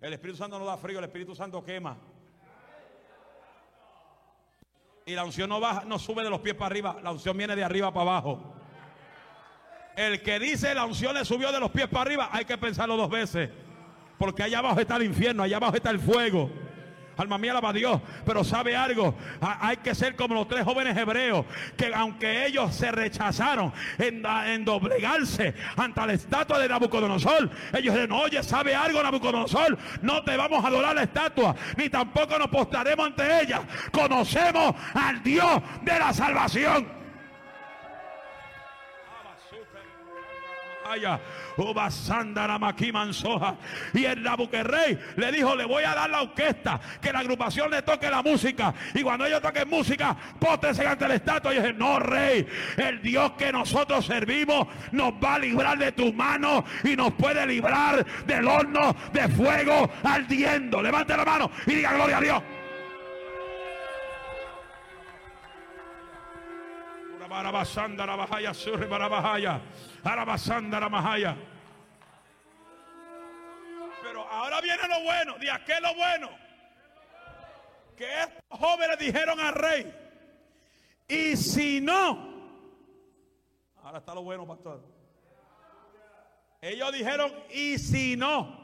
[0.00, 1.98] El Espíritu Santo no da frío, el Espíritu Santo quema.
[5.04, 7.54] Y la unción no baja, no sube de los pies para arriba, la unción viene
[7.54, 8.53] de arriba para abajo.
[9.96, 12.96] El que dice la unción le subió de los pies para arriba, hay que pensarlo
[12.96, 13.50] dos veces.
[14.18, 16.50] Porque allá abajo está el infierno, allá abajo está el fuego.
[17.16, 18.00] Alma mía, alaba a Dios.
[18.24, 22.90] Pero sabe algo, hay que ser como los tres jóvenes hebreos, que aunque ellos se
[22.90, 30.24] rechazaron en, doblegarse ante la estatua de Nabucodonosor, ellos dicen, oye, sabe algo Nabucodonosor, no
[30.24, 33.62] te vamos a adorar la estatua, ni tampoco nos postaremos ante ella.
[33.92, 37.03] Conocemos al Dios de la salvación.
[43.92, 47.82] Y el Nabuquerrey le dijo, le voy a dar la orquesta, que la agrupación le
[47.82, 48.74] toque la música.
[48.92, 51.54] Y cuando ellos toquen música, pótense ante el estatua.
[51.54, 56.12] Y dije, no, rey, el Dios que nosotros servimos nos va a librar de tu
[56.12, 60.82] mano y nos puede librar del horno de fuego ardiendo.
[60.82, 62.42] Levante la mano y diga gloria a Dios.
[74.02, 75.38] Pero ahora viene lo bueno.
[75.38, 76.28] ¿De qué lo bueno?
[77.96, 79.94] Que estos jóvenes dijeron al rey.
[81.08, 82.34] Y si no.
[83.82, 84.82] Ahora está lo bueno, pastor.
[86.60, 88.62] Ellos dijeron, y si no.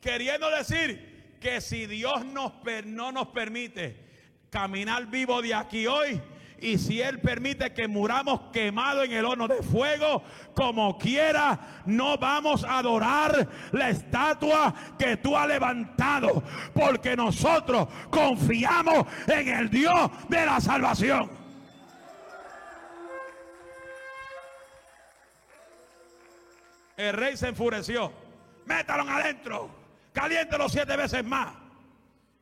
[0.00, 2.52] Queriendo decir que si Dios nos,
[2.84, 4.06] no nos permite
[4.50, 6.20] caminar vivo de aquí hoy,
[6.60, 10.22] y si Él permite que muramos quemados en el horno de fuego,
[10.54, 16.42] como quiera, no vamos a adorar la estatua que tú has levantado,
[16.74, 21.30] porque nosotros confiamos en el Dios de la salvación.
[26.96, 28.12] El rey se enfureció.
[28.66, 29.70] Métalo adentro.
[30.12, 31.54] Caliéntelo siete veces más.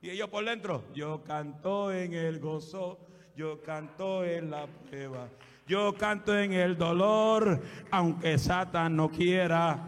[0.01, 2.99] Y ellos por dentro, yo canto en el gozo
[3.37, 5.29] yo canto en la prueba.
[5.67, 7.61] Yo canto en el dolor,
[7.91, 9.79] aunque Satan no quiera.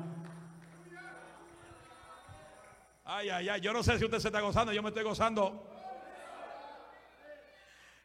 [3.04, 3.60] Ay, ay, ay.
[3.60, 5.64] Yo no sé si usted se está gozando, yo me estoy gozando.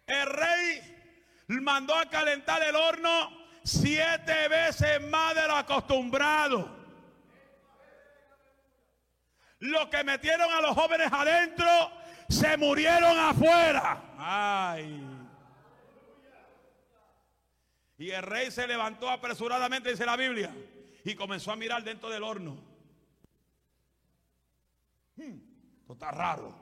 [0.07, 3.29] El rey mandó a calentar el horno
[3.63, 6.83] siete veces más de lo acostumbrado.
[9.59, 11.67] Los que metieron a los jóvenes adentro
[12.29, 14.01] se murieron afuera.
[14.17, 15.12] Ay.
[17.97, 20.53] Y el rey se levantó apresuradamente, dice la Biblia,
[21.03, 22.57] y comenzó a mirar dentro del horno.
[25.15, 25.37] Hmm,
[25.81, 26.55] esto está raro.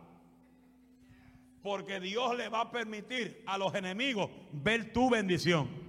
[1.63, 5.80] Porque Dios le va a permitir a los enemigos ver tu bendición.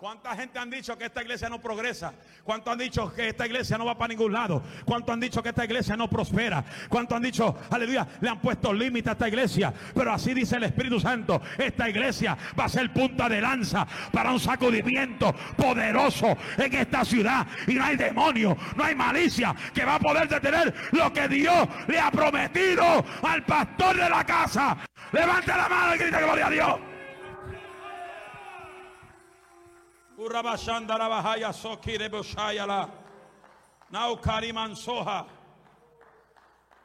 [0.00, 2.14] ¿Cuánta gente han dicho que esta iglesia no progresa?
[2.42, 4.62] ¿Cuánto han dicho que esta iglesia no va para ningún lado?
[4.86, 6.64] ¿Cuánto han dicho que esta iglesia no prospera?
[6.88, 9.74] ¿Cuánto han dicho, aleluya, le han puesto límite a esta iglesia?
[9.94, 14.32] Pero así dice el Espíritu Santo, esta iglesia va a ser punta de lanza para
[14.32, 17.46] un sacudimiento poderoso en esta ciudad.
[17.66, 21.68] Y no hay demonio, no hay malicia que va a poder detener lo que Dios
[21.88, 24.78] le ha prometido al pastor de la casa.
[25.12, 26.89] Levante la mano y grita gloria a Dios.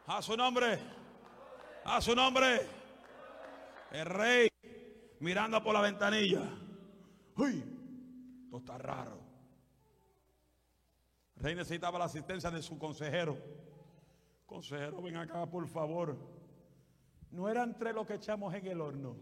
[0.07, 0.79] A su nombre.
[1.83, 2.61] A su nombre.
[3.91, 4.47] El rey
[5.19, 6.43] mirando por la ventanilla.
[7.35, 7.61] Uy,
[8.45, 9.19] esto está raro.
[11.35, 13.37] El rey necesitaba la asistencia de su consejero.
[14.45, 16.15] Consejero, ven acá, por favor.
[17.31, 19.17] No eran tres los que echamos en el horno.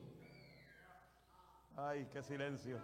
[1.75, 2.79] Ay, qué silencio.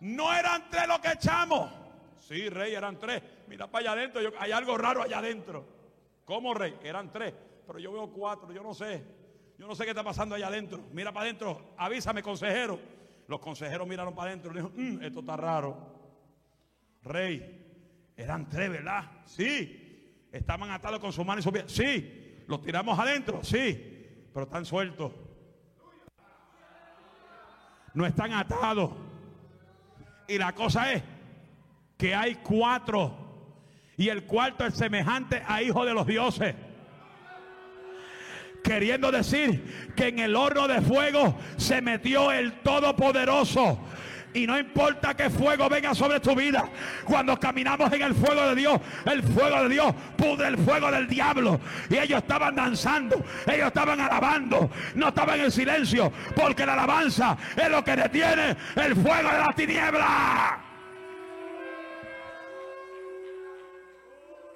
[0.00, 1.70] No eran tres los que echamos.
[2.18, 3.22] Sí, rey, eran tres.
[3.48, 4.22] Mira para allá adentro.
[4.38, 5.64] hay algo raro allá adentro.
[6.24, 6.76] ¿Cómo, rey?
[6.82, 7.34] Eran tres.
[7.66, 8.52] Pero yo veo cuatro.
[8.52, 9.02] Yo no sé.
[9.58, 10.80] Yo no sé qué está pasando allá adentro.
[10.92, 11.74] Mira para adentro.
[11.76, 12.78] Avísame, consejero.
[13.26, 15.76] Los consejeros miraron para adentro y dijeron, mm, esto está raro.
[17.02, 19.04] Rey, eran tres, ¿verdad?
[19.26, 20.26] Sí.
[20.32, 21.64] Estaban atados con su mano y su pie.
[21.66, 22.42] Sí.
[22.46, 23.42] Los tiramos adentro.
[23.42, 24.30] Sí.
[24.32, 25.12] Pero están sueltos.
[27.94, 28.90] No están atados.
[30.28, 31.02] Y la cosa es
[31.96, 33.14] que hay cuatro.
[33.96, 36.54] Y el cuarto es semejante a hijo de los dioses.
[38.62, 43.78] Queriendo decir que en el horno de fuego se metió el Todopoderoso
[44.34, 46.68] y no importa que fuego venga sobre tu vida.
[47.04, 51.06] Cuando caminamos en el fuego de Dios, el fuego de Dios pudre el fuego del
[51.06, 51.60] diablo.
[51.88, 57.70] Y ellos estaban danzando, ellos estaban alabando, no estaban en silencio, porque la alabanza es
[57.70, 60.60] lo que detiene el fuego de la tiniebla.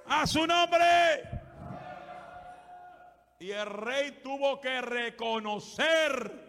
[0.09, 1.39] A su nombre.
[3.39, 6.48] Y el rey tuvo que reconocer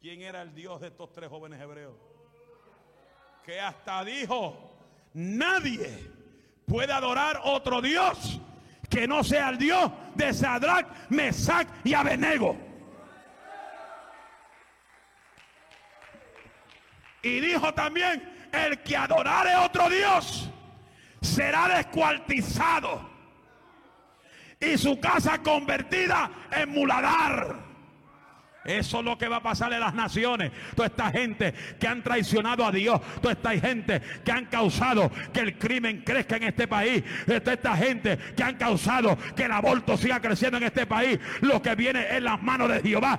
[0.00, 1.94] quién era el Dios de estos tres jóvenes hebreos.
[3.44, 4.76] Que hasta dijo,
[5.12, 6.10] nadie
[6.66, 8.40] puede adorar otro Dios
[8.88, 12.56] que no sea el Dios de Sadrach, Mesach y Abenego.
[17.22, 20.50] Y dijo también, el que adorare otro Dios
[21.20, 23.08] será descuartizado
[24.58, 27.69] y su casa convertida en muladar.
[28.64, 30.52] Eso es lo que va a pasar en las naciones.
[30.74, 33.00] Toda esta gente que han traicionado a Dios.
[33.20, 37.02] Toda esta gente que han causado que el crimen crezca en este país.
[37.26, 41.18] Toda esta gente que han causado que el aborto siga creciendo en este país.
[41.40, 43.18] Lo que viene en las manos de Jehová.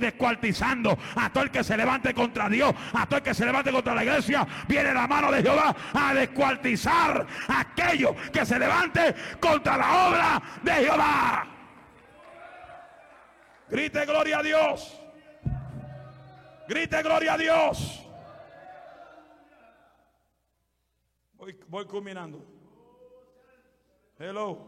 [0.00, 2.74] Descuartizando a todo el que se levante contra Dios.
[2.94, 4.46] A todo el que se levante contra la iglesia.
[4.66, 10.42] Viene la mano de Jehová a descuartizar a aquello que se levante contra la obra
[10.62, 11.59] de Jehová.
[13.70, 15.00] Grite gloria a Dios.
[16.66, 18.06] Grite gloria a Dios.
[21.34, 22.44] Voy, voy culminando.
[24.18, 24.58] Hello.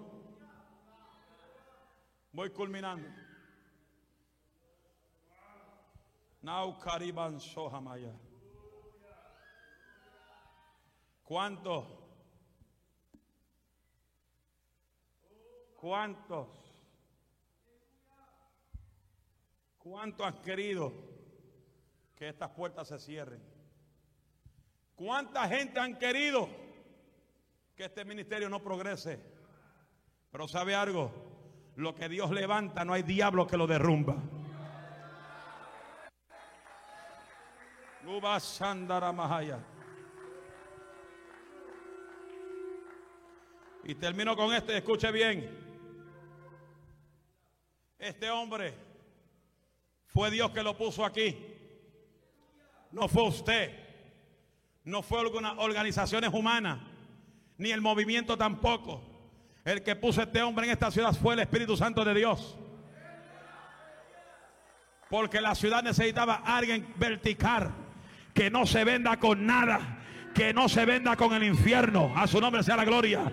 [2.32, 3.09] Voy culminando.
[6.40, 8.14] Now Cariban Sohamaya.
[11.24, 11.86] ¿Cuántos?
[15.76, 16.62] ¿Cuántos?
[19.83, 20.93] ¿Cuánto han querido
[22.14, 23.43] que estas puertas se cierren?
[24.95, 26.49] ¿Cuánta gente han querido
[27.74, 29.18] que este ministerio no progrese?
[30.30, 31.11] Pero sabe algo,
[31.74, 34.14] lo que Dios levanta no hay diablo que lo derrumba.
[43.83, 45.59] Y termino con esto y escuche bien.
[47.99, 48.91] Este hombre
[50.13, 51.37] fue Dios que lo puso aquí.
[52.91, 53.71] No fue usted.
[54.85, 56.81] No fue algunas organizaciones humanas.
[57.57, 59.03] Ni el movimiento tampoco.
[59.65, 62.59] El que puso este hombre en esta ciudad fue el Espíritu Santo de Dios.
[65.09, 67.73] Porque la ciudad necesitaba alguien vertical.
[68.35, 69.99] Que no se venda con nada.
[70.35, 72.13] Que no se venda con el infierno.
[72.17, 73.33] A su nombre sea la gloria.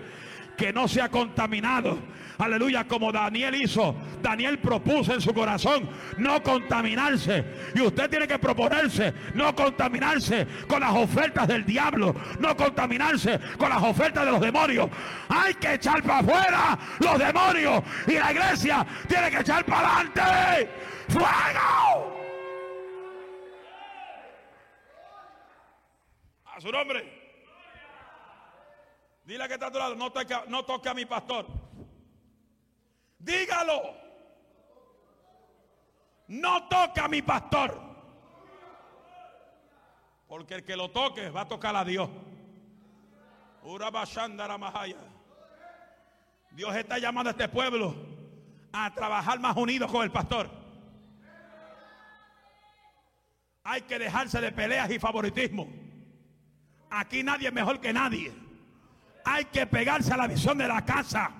[0.56, 1.98] Que no sea contaminado
[2.40, 3.94] Aleluya, como Daniel hizo.
[4.22, 7.44] Daniel propuso en su corazón no contaminarse.
[7.74, 12.14] Y usted tiene que proponerse no contaminarse con las ofertas del diablo.
[12.38, 14.88] No contaminarse con las ofertas de los demonios.
[15.28, 17.82] Hay que echar para afuera los demonios.
[18.06, 20.70] Y la iglesia tiene que echar para adelante.
[21.08, 22.16] ¡Fuego!
[26.46, 27.20] A su nombre.
[29.24, 31.46] Dile que está a tu lado, no toque, no toque a mi pastor.
[33.20, 33.94] Dígalo.
[36.28, 37.80] No toca a mi pastor.
[40.26, 42.08] Porque el que lo toque va a tocar a Dios.
[46.52, 47.94] Dios está llamando a este pueblo
[48.72, 50.50] a trabajar más unidos con el pastor.
[53.64, 55.68] Hay que dejarse de peleas y favoritismo.
[56.90, 58.32] Aquí nadie es mejor que nadie.
[59.24, 61.39] Hay que pegarse a la visión de la casa.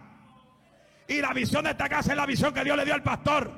[1.11, 3.50] Y la visión de esta casa es la visión que Dios le dio al pastor.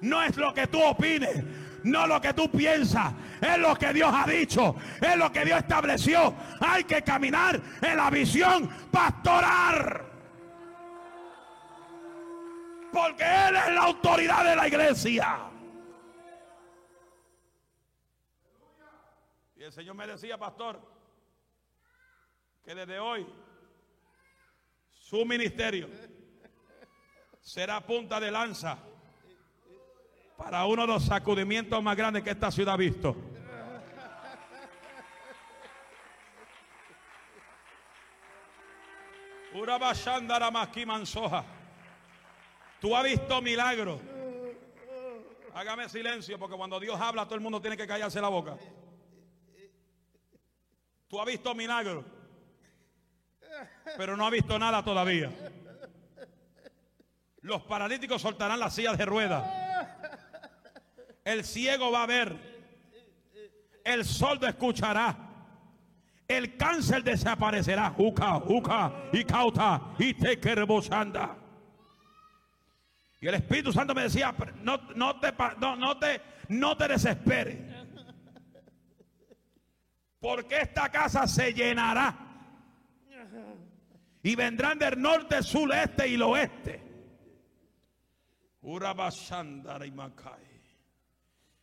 [0.00, 1.44] No es lo que tú opines,
[1.84, 5.60] no lo que tú piensas, es lo que Dios ha dicho, es lo que Dios
[5.60, 6.34] estableció.
[6.58, 10.04] Hay que caminar en la visión pastoral.
[12.92, 15.38] Porque Él es la autoridad de la iglesia.
[19.54, 20.80] Y el Señor me decía, pastor,
[22.64, 23.24] que desde hoy
[25.08, 25.88] su ministerio
[27.40, 28.76] será punta de lanza
[30.36, 33.14] para uno de los sacudimientos más grandes que esta ciudad ha visto.
[42.80, 44.00] Tú has visto milagros.
[45.54, 48.58] Hágame silencio porque cuando Dios habla todo el mundo tiene que callarse la boca.
[51.06, 52.04] Tú has visto milagros
[53.96, 55.30] pero no ha visto nada todavía.
[57.42, 59.48] Los paralíticos soltarán las sillas de ruedas.
[61.24, 62.36] El ciego va a ver.
[63.84, 65.16] El sordo escuchará.
[66.26, 67.94] El cáncer desaparecerá.
[67.98, 70.40] Uca, uca, y cauta, y te
[73.20, 77.58] Y el Espíritu Santo me decía, no, no, te, no, no, te, no te desesperes.
[80.18, 82.25] Porque esta casa se llenará
[84.22, 86.82] y vendrán del norte, sur, este y el oeste.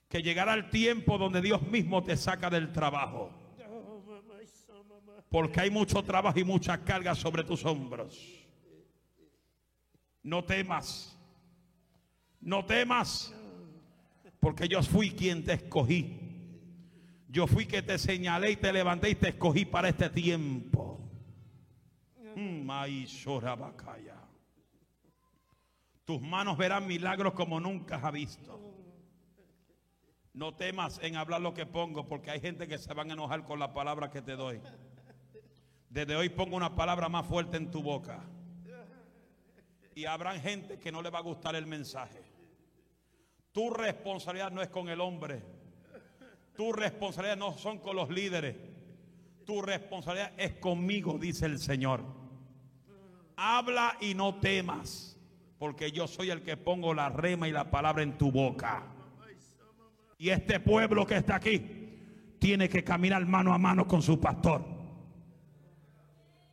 [0.08, 3.32] Que llegará el tiempo donde Dios mismo te saca del trabajo.
[5.30, 8.18] Porque hay mucho trabajo y mucha carga sobre tus hombros.
[10.22, 11.20] No temas.
[12.40, 13.34] No temas.
[14.40, 16.20] Porque yo fui quien te escogí.
[17.28, 20.83] Yo fui que te señalé y te levanté y te escogí para este tiempo.
[26.06, 28.60] Tus manos verán milagros como nunca has visto.
[30.34, 33.46] No temas en hablar lo que pongo, porque hay gente que se van a enojar
[33.46, 34.60] con la palabra que te doy.
[35.90, 38.24] Desde hoy pongo una palabra más fuerte en tu boca.
[39.96, 42.24] Y habrá gente que no le va a gustar el mensaje.
[43.52, 45.44] Tu responsabilidad no es con el hombre.
[46.56, 48.56] Tu responsabilidad no son con los líderes.
[49.46, 52.23] Tu responsabilidad es conmigo, dice el Señor.
[53.36, 55.18] Habla y no temas,
[55.58, 58.84] porque yo soy el que pongo la rema y la palabra en tu boca.
[60.18, 64.64] Y este pueblo que está aquí tiene que caminar mano a mano con su pastor.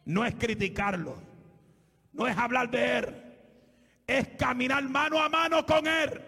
[0.04, 1.16] No es criticarlo,
[2.12, 3.24] no es hablar de él,
[4.06, 6.20] es caminar mano a mano con él.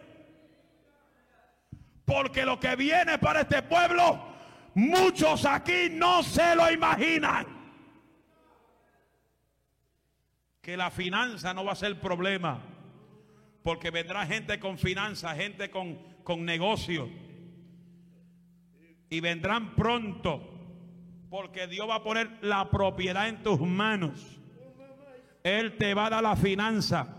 [2.05, 4.21] Porque lo que viene para este pueblo,
[4.75, 7.62] muchos aquí no se lo imaginan.
[10.63, 12.63] Que la finanza no va a ser problema.
[13.63, 17.11] Porque vendrá gente con finanza, gente con, con negocio.
[19.11, 20.49] Y vendrán pronto.
[21.29, 24.41] Porque Dios va a poner la propiedad en tus manos.
[25.43, 27.17] Él te va a dar la finanza.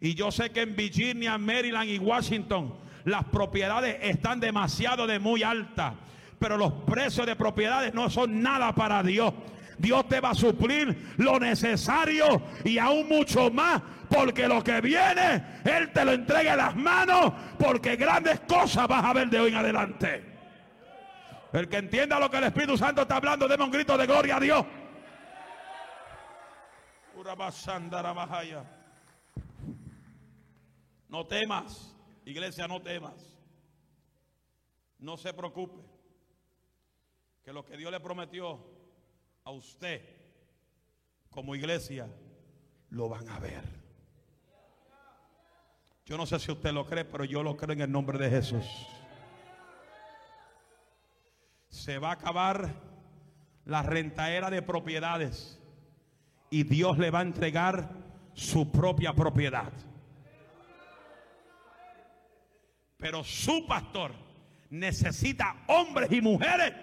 [0.00, 5.42] Y yo sé que en Virginia, Maryland y Washington las propiedades están demasiado de muy
[5.42, 5.94] altas.
[6.38, 9.34] Pero los precios de propiedades no son nada para Dios.
[9.80, 13.80] Dios te va a suplir lo necesario y aún mucho más.
[14.10, 17.32] Porque lo que viene, Él te lo entrega en las manos.
[17.58, 20.24] Porque grandes cosas vas a ver de hoy en adelante.
[21.52, 24.36] El que entienda lo que el Espíritu Santo está hablando, deme un grito de gloria
[24.36, 24.66] a Dios.
[31.08, 33.38] No temas, iglesia, no temas.
[34.98, 35.82] No se preocupe.
[37.42, 38.69] Que lo que Dios le prometió
[39.44, 40.02] a usted
[41.30, 42.08] como iglesia,
[42.90, 43.62] lo van a ver.
[46.04, 48.30] Yo no sé si usted lo cree, pero yo lo creo en el nombre de
[48.30, 48.66] Jesús.
[51.68, 52.74] Se va a acabar
[53.64, 55.60] la rentaera de propiedades
[56.50, 57.90] y Dios le va a entregar
[58.34, 59.72] su propia propiedad.
[62.96, 64.12] Pero su pastor
[64.68, 66.74] necesita hombres y mujeres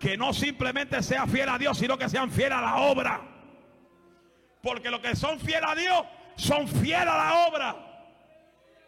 [0.00, 3.20] que no simplemente sean fieles a Dios, sino que sean fieles a la obra.
[4.62, 7.76] Porque los que son fieles a Dios son fieles a la obra.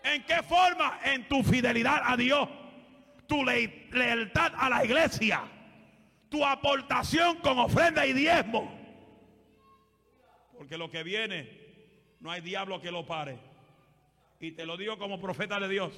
[0.05, 1.01] ¿En qué forma?
[1.05, 2.49] En tu fidelidad a Dios,
[3.27, 5.43] tu le lealtad a la iglesia,
[6.31, 8.73] tu aportación con ofrenda y diezmo.
[10.57, 11.61] Porque lo que viene,
[12.21, 13.39] no hay diablo que lo pare.
[14.41, 15.93] Y te lo digo como profeta de Dios.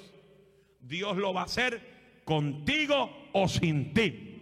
[0.80, 4.33] Dios lo va a hacer contigo o sin ti.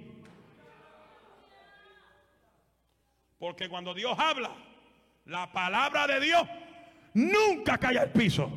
[3.42, 4.54] Porque cuando Dios habla,
[5.24, 6.46] la palabra de Dios
[7.14, 8.48] nunca cae al piso.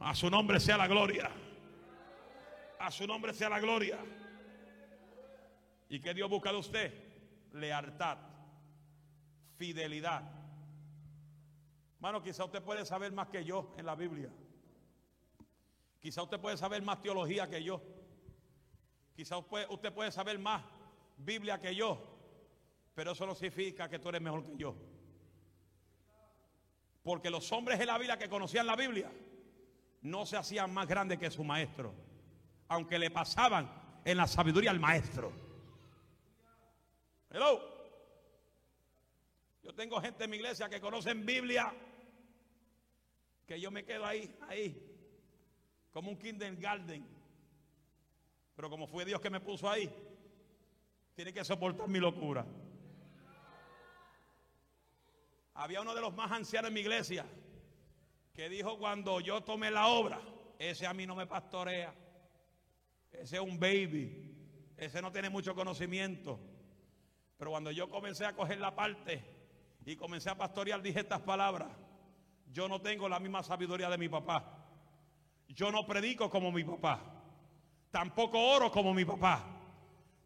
[0.00, 1.30] A su nombre sea la gloria.
[2.80, 3.98] A su nombre sea la gloria.
[5.88, 6.92] ¿Y qué Dios busca de usted?
[7.52, 8.18] Lealtad,
[9.56, 10.22] fidelidad.
[12.00, 14.30] Mano, quizá usted puede saber más que yo en la Biblia.
[16.00, 17.80] Quizá usted puede saber más teología que yo.
[19.14, 20.64] Quizá usted puede saber más
[21.16, 22.15] Biblia que yo.
[22.96, 24.74] Pero eso no significa que tú eres mejor que yo.
[27.02, 29.12] Porque los hombres de la Biblia que conocían la Biblia
[30.00, 31.94] no se hacían más grandes que su maestro.
[32.68, 33.70] Aunque le pasaban
[34.02, 35.30] en la sabiduría al maestro.
[37.30, 37.60] Hello.
[39.62, 41.74] Yo tengo gente en mi iglesia que conocen Biblia.
[43.46, 44.96] Que yo me quedo ahí, ahí
[45.92, 47.06] como un kindergarten.
[48.54, 49.94] Pero como fue Dios que me puso ahí,
[51.14, 52.46] tiene que soportar mi locura.
[55.56, 57.24] Había uno de los más ancianos en mi iglesia
[58.34, 60.20] que dijo cuando yo tomé la obra,
[60.58, 61.94] ese a mí no me pastorea,
[63.10, 64.34] ese es un baby,
[64.76, 66.38] ese no tiene mucho conocimiento.
[67.38, 69.24] Pero cuando yo comencé a coger la parte
[69.86, 71.68] y comencé a pastorear, dije estas palabras,
[72.52, 74.66] yo no tengo la misma sabiduría de mi papá.
[75.48, 77.00] Yo no predico como mi papá.
[77.90, 79.42] Tampoco oro como mi papá.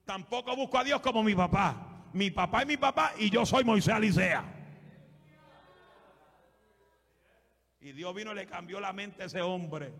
[0.04, 2.08] Tampoco busco a Dios como mi papá.
[2.12, 4.59] Mi papá es mi papá y yo soy Moisés Alicea.
[7.80, 9.92] Y Dios vino y le cambió la mente a ese hombre.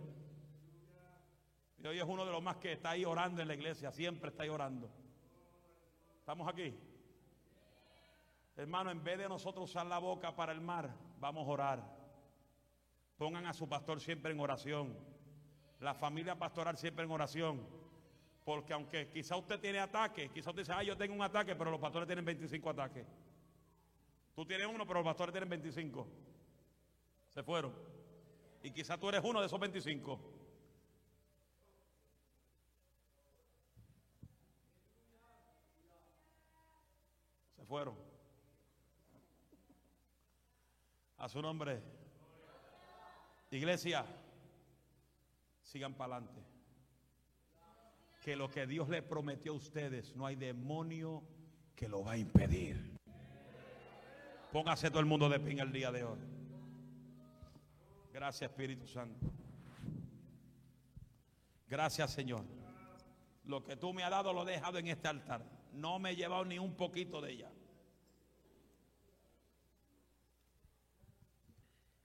[1.83, 3.91] Y hoy es uno de los más que está ahí orando en la iglesia.
[3.91, 4.91] Siempre está ahí orando.
[6.19, 6.79] ¿Estamos aquí?
[8.57, 12.01] Hermano, en vez de nosotros usar la boca para el mar, vamos a orar.
[13.17, 14.95] Pongan a su pastor siempre en oración.
[15.79, 17.67] La familia pastoral siempre en oración.
[18.45, 21.71] Porque aunque quizá usted tiene ataques, quizá usted dice, ah, yo tengo un ataque, pero
[21.71, 23.07] los pastores tienen 25 ataques.
[24.35, 26.07] Tú tienes uno, pero los pastores tienen 25.
[27.31, 27.73] Se fueron.
[28.63, 30.21] Y quizá tú eres uno de esos 25.
[37.57, 37.95] Se fueron.
[41.19, 41.81] A su nombre.
[43.51, 44.05] Iglesia,
[45.63, 46.41] sigan para adelante.
[48.23, 51.23] Que lo que Dios le prometió a ustedes, no hay demonio
[51.75, 52.99] que lo va a impedir.
[54.53, 56.40] Póngase todo el mundo de pie el día de hoy.
[58.13, 59.33] Gracias Espíritu Santo.
[61.69, 62.45] Gracias Señor.
[63.45, 65.45] Lo que tú me has dado lo he dejado en este altar.
[65.73, 67.51] No me he llevado ni un poquito de ella.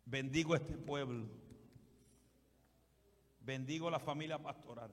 [0.06, 1.28] Bendigo este pueblo.
[3.42, 4.92] Bendigo la familia pastoral.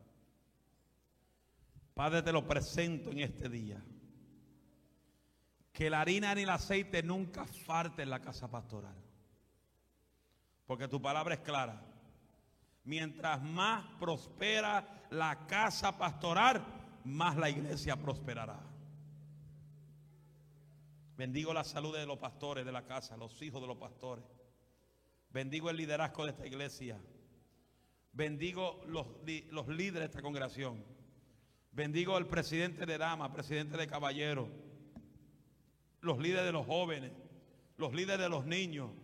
[1.95, 3.83] Padre, te lo presento en este día.
[5.73, 8.97] Que la harina ni el aceite nunca falte en la casa pastoral.
[10.73, 11.85] Porque tu palabra es clara.
[12.85, 16.65] Mientras más prospera la casa pastoral,
[17.05, 18.59] más la iglesia prosperará.
[21.15, 24.25] Bendigo la salud de los pastores de la casa, los hijos de los pastores.
[25.29, 26.99] Bendigo el liderazgo de esta iglesia.
[28.15, 29.07] Bendigo los,
[29.51, 30.83] los líderes de esta congregación.
[31.71, 34.49] Bendigo al presidente de dama, presidente de caballero,
[36.01, 37.13] los líderes de los jóvenes,
[37.77, 39.02] los líderes de los niños.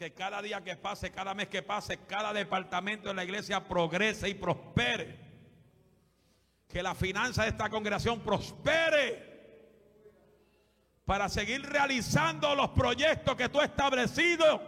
[0.00, 4.30] Que cada día que pase, cada mes que pase, cada departamento de la iglesia progrese
[4.30, 5.14] y prospere.
[6.66, 9.28] Que la finanza de esta congregación prospere
[11.04, 14.62] para seguir realizando los proyectos que tú has establecido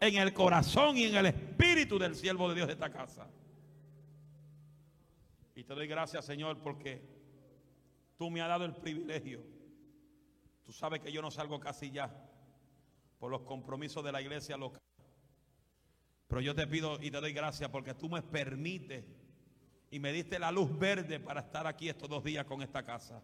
[0.00, 3.30] en el corazón y en el espíritu del siervo de Dios de esta casa.
[5.54, 7.08] Y te doy gracias, Señor, porque
[8.18, 9.44] tú me has dado el privilegio.
[10.64, 12.21] Tú sabes que yo no salgo casi ya
[13.22, 14.82] por los compromisos de la iglesia local.
[16.26, 19.04] Pero yo te pido y te doy gracias porque tú me permites
[19.92, 23.22] y me diste la luz verde para estar aquí estos dos días con esta casa.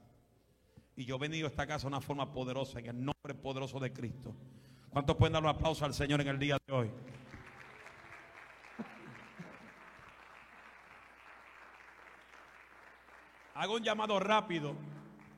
[0.95, 3.81] Y yo he venido a esta casa de una forma poderosa, en el nombre poderoso
[3.81, 4.33] de Cristo.
[4.89, 6.91] ¿Cuántos pueden dar un aplauso al Señor en el día de hoy?
[13.53, 14.77] Hago un llamado rápido,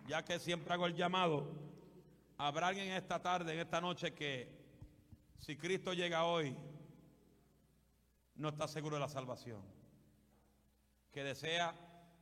[0.07, 1.70] ya que siempre hago el llamado.
[2.43, 4.49] Habrá alguien esta tarde, en esta noche, que
[5.37, 6.57] si Cristo llega hoy,
[8.37, 9.63] no está seguro de la salvación.
[11.13, 11.75] Que desea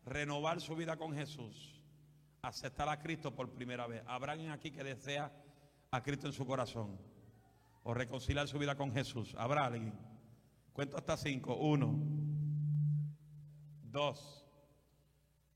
[0.04, 1.80] renovar su vida con Jesús,
[2.42, 4.02] aceptar a Cristo por primera vez.
[4.08, 5.30] Habrá alguien aquí que desea
[5.92, 6.98] a Cristo en su corazón
[7.84, 9.36] o reconciliar su vida con Jesús.
[9.38, 9.94] Habrá alguien.
[10.72, 11.54] Cuento hasta cinco.
[11.54, 11.96] Uno,
[13.84, 14.44] dos.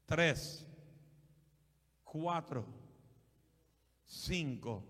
[0.06, 0.64] Tres,
[2.04, 2.81] cuatro,
[4.12, 4.84] cinco.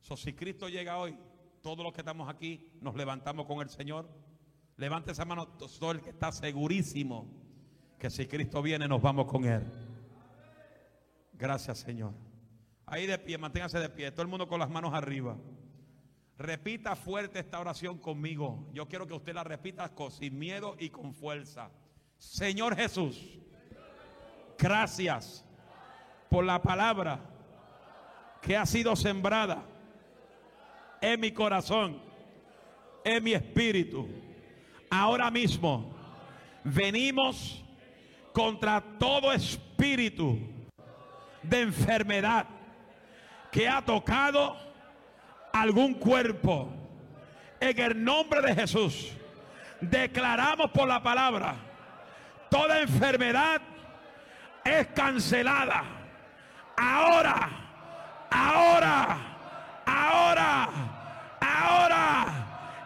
[0.00, 1.16] So, si Cristo llega hoy,
[1.62, 4.08] todos los que estamos aquí nos levantamos con el Señor.
[4.76, 7.26] Levante esa mano todo el que está segurísimo
[7.98, 9.62] que si Cristo viene nos vamos con Él.
[11.32, 12.14] Gracias Señor.
[12.86, 14.10] Ahí de pie, manténgase de pie.
[14.10, 15.36] Todo el mundo con las manos arriba.
[16.36, 18.68] Repita fuerte esta oración conmigo.
[18.72, 21.70] Yo quiero que usted la repita sin miedo y con fuerza.
[22.18, 23.38] Señor Jesús
[24.58, 25.44] Gracias
[26.30, 27.31] por la palabra
[28.42, 29.62] que ha sido sembrada
[31.00, 32.00] en mi corazón,
[33.04, 34.08] en mi espíritu.
[34.90, 35.94] Ahora mismo
[36.64, 37.64] venimos
[38.32, 40.38] contra todo espíritu
[41.42, 42.46] de enfermedad
[43.50, 44.56] que ha tocado
[45.52, 46.68] algún cuerpo.
[47.60, 49.12] En el nombre de Jesús,
[49.80, 51.54] declaramos por la palabra
[52.52, 53.62] toda enfermedad
[54.64, 55.84] es cancelada.
[56.76, 57.61] Ahora,
[58.32, 59.18] ahora,
[59.86, 60.68] ahora,
[61.40, 62.26] ahora,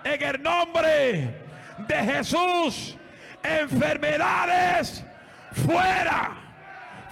[0.04, 1.34] en el nombre
[1.78, 2.96] de Jesús,
[3.42, 5.04] enfermedades
[5.52, 6.32] fuera,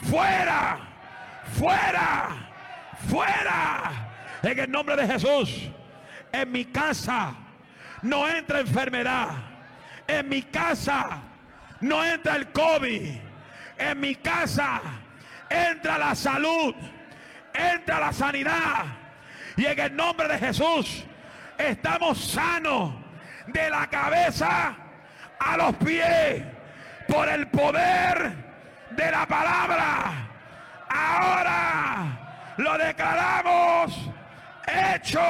[0.03, 0.78] fuera,
[1.59, 2.28] fuera,
[3.09, 3.93] fuera,
[4.43, 5.68] en el nombre de Jesús.
[6.32, 7.35] En mi casa
[8.03, 9.28] no entra enfermedad.
[10.07, 11.22] En mi casa
[11.80, 13.18] no entra el COVID
[13.78, 14.80] en mi casa
[15.49, 16.74] entra la salud,
[17.55, 18.84] entra la sanidad.
[19.57, 21.05] Y en el nombre de Jesús
[21.57, 22.92] estamos sanos
[23.46, 24.74] de la cabeza
[25.38, 26.42] a los pies
[27.07, 28.32] por el poder
[28.90, 30.28] de la palabra.
[30.88, 34.11] Ahora lo declaramos
[34.66, 35.20] hecho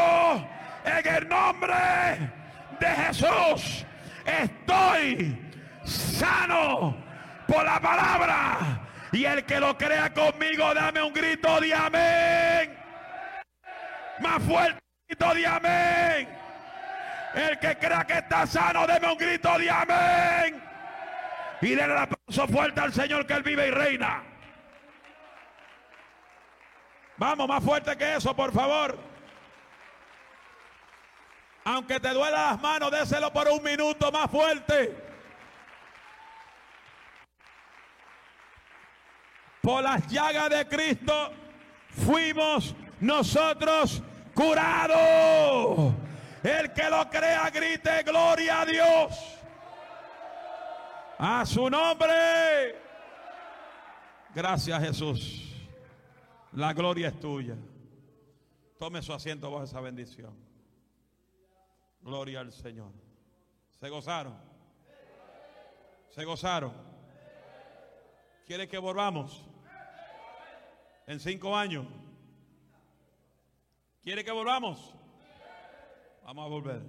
[0.84, 1.74] en el nombre
[2.80, 3.84] de Jesús.
[4.24, 5.38] Estoy
[5.84, 6.96] sano
[7.46, 8.83] por la palabra.
[9.14, 12.76] Y el que lo crea conmigo, dame un grito de amén.
[14.18, 16.28] Más fuerte grito de amén.
[17.32, 20.60] El que crea que está sano, deme un grito de amén.
[21.60, 24.24] Y denle el aplauso fuerte al Señor que Él vive y reina.
[27.16, 28.98] Vamos, más fuerte que eso, por favor.
[31.62, 35.03] Aunque te duela las manos, déselo por un minuto más fuerte.
[39.64, 41.30] Por las llagas de Cristo
[41.88, 44.02] fuimos nosotros
[44.34, 45.94] curados.
[46.42, 49.40] El que lo crea grite gloria a Dios.
[51.16, 52.78] A su nombre.
[54.34, 55.50] Gracias Jesús.
[56.52, 57.56] La gloria es tuya.
[58.78, 60.36] Tome su asiento bajo esa bendición.
[62.02, 62.92] Gloria al Señor.
[63.80, 64.36] ¿Se gozaron?
[66.10, 66.74] ¿Se gozaron?
[68.46, 69.53] ¿Quiere que volvamos?
[71.06, 71.86] En cinco años.
[74.02, 74.94] ¿Quiere que volvamos?
[76.24, 76.82] Vamos a volver.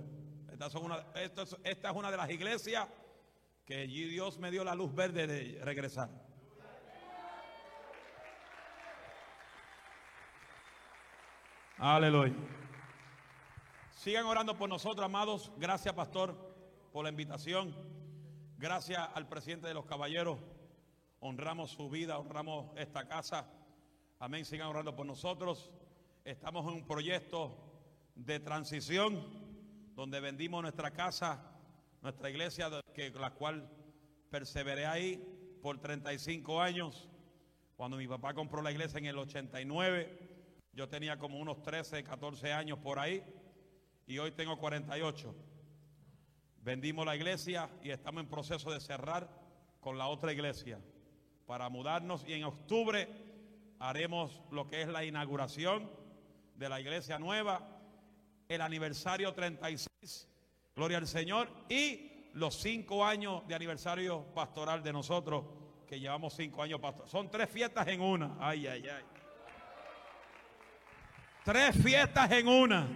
[0.52, 2.88] Esta, esta es una de las iglesias
[3.66, 6.10] que allí Dios me dio la luz verde de regresar.
[11.78, 12.34] Aleluya.
[13.92, 15.52] Sigan orando por nosotros, amados.
[15.58, 16.36] Gracias, pastor,
[16.94, 17.76] por la invitación.
[18.58, 20.40] Gracias al presidente de los caballeros.
[21.20, 23.46] Honramos su vida, honramos esta casa.
[24.18, 24.46] Amén.
[24.46, 25.70] Sigan orando por nosotros.
[26.24, 27.54] Estamos en un proyecto
[28.16, 29.22] de transición
[29.94, 31.52] donde vendimos nuestra casa,
[32.02, 33.70] nuestra iglesia, que, la cual
[34.32, 37.10] perseveré ahí por 35 años.
[37.76, 40.18] Cuando mi papá compró la iglesia en el 89,
[40.72, 43.22] yo tenía como unos 13, 14 años por ahí
[44.08, 45.36] y hoy tengo 48.
[46.62, 49.30] Vendimos la iglesia y estamos en proceso de cerrar
[49.82, 50.80] con la otra iglesia
[51.46, 53.25] para mudarnos y en octubre
[53.80, 55.90] haremos lo que es la inauguración
[56.56, 57.62] de la iglesia nueva,
[58.48, 60.30] el aniversario 36,
[60.76, 65.46] gloria al Señor, y los cinco años de aniversario pastoral de nosotros,
[65.88, 67.08] que llevamos cinco años pastor.
[67.08, 68.36] Son tres fiestas en una.
[68.40, 69.04] Ay, ay, ay.
[71.44, 72.88] Tres fiestas en una.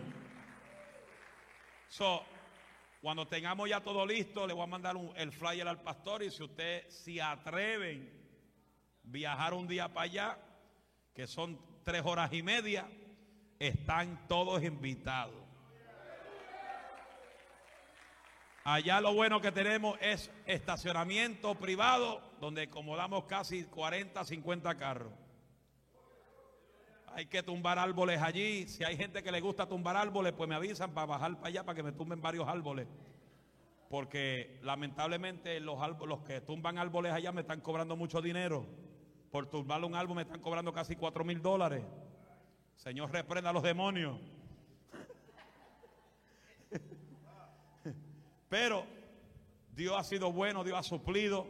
[3.01, 6.43] Cuando tengamos ya todo listo, le voy a mandar el flyer al pastor y si
[6.43, 8.11] usted se atreven
[9.03, 10.37] viajar un día para allá,
[11.19, 12.87] que son tres horas y media,
[13.59, 15.35] están todos invitados.
[18.63, 25.11] Allá lo bueno que tenemos es estacionamiento privado donde acomodamos casi 40, 50 carros.
[27.07, 28.65] Hay que tumbar árboles allí.
[28.69, 31.65] Si hay gente que le gusta tumbar árboles, pues me avisan para bajar para allá
[31.65, 32.87] para que me tumben varios árboles.
[33.89, 38.88] Porque lamentablemente los, los que tumban árboles allá me están cobrando mucho dinero.
[39.31, 41.83] Por tumbar un árbol me están cobrando casi 4 mil dólares.
[42.75, 44.19] Señor, reprenda a los demonios.
[48.49, 48.85] Pero
[49.75, 51.47] Dios ha sido bueno, Dios ha suplido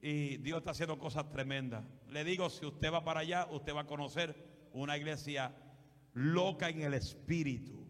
[0.00, 1.84] y Dios está haciendo cosas tremendas.
[2.08, 4.34] Le digo, si usted va para allá, usted va a conocer
[4.72, 5.54] una iglesia
[6.14, 7.84] loca en el espíritu.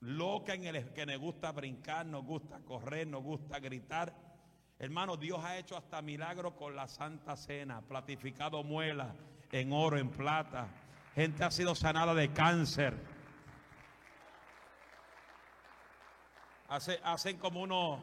[0.00, 4.31] Loca en el que nos gusta brincar, nos gusta correr, nos gusta gritar.
[4.82, 9.14] Hermano, Dios ha hecho hasta milagros con la Santa Cena, platificado muela
[9.52, 10.66] en oro, en plata.
[11.14, 12.92] Gente ha sido sanada de cáncer.
[16.66, 18.00] Hace, hacen como unos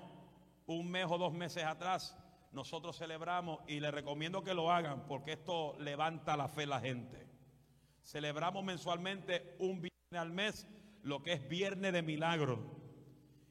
[0.67, 2.17] un mes o dos meses atrás,
[2.53, 6.79] nosotros celebramos y les recomiendo que lo hagan porque esto levanta la fe a la
[6.79, 7.27] gente.
[8.03, 10.65] Celebramos mensualmente un viernes al mes,
[11.03, 12.57] lo que es viernes de milagro.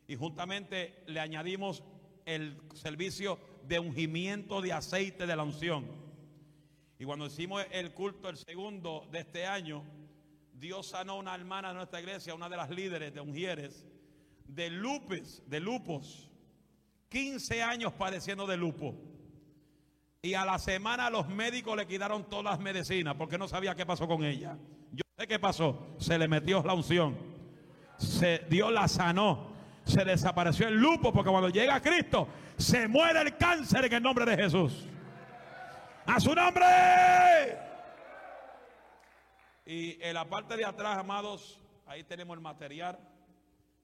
[0.06, 1.84] Y juntamente le añadimos
[2.28, 5.86] el servicio de ungimiento de aceite de la unción.
[6.98, 9.82] Y cuando hicimos el culto, el segundo de este año,
[10.52, 13.86] Dios sanó una hermana de nuestra iglesia, una de las líderes de Ungieres,
[14.46, 16.28] de lupus, de lupus.
[17.08, 18.94] 15 años padeciendo de lupus.
[20.20, 23.86] Y a la semana los médicos le quitaron todas las medicinas porque no sabía qué
[23.86, 24.58] pasó con ella.
[24.92, 25.94] Yo sé qué pasó.
[25.98, 27.16] Se le metió la unción.
[27.96, 29.57] Se, Dios la sanó.
[29.88, 32.28] Se desapareció el lupo porque cuando llega Cristo
[32.58, 34.86] se muere el cáncer en el nombre de Jesús.
[36.04, 36.66] A su nombre.
[39.64, 42.98] Y en la parte de atrás, amados, ahí tenemos el material.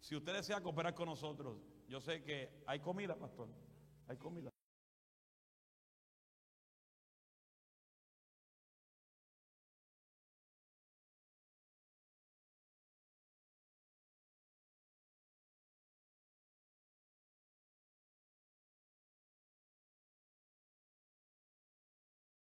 [0.01, 1.57] Si usted desea cooperar con nosotros,
[1.89, 3.49] yo sé que hay comida, pastor.
[4.07, 4.51] Hay comida.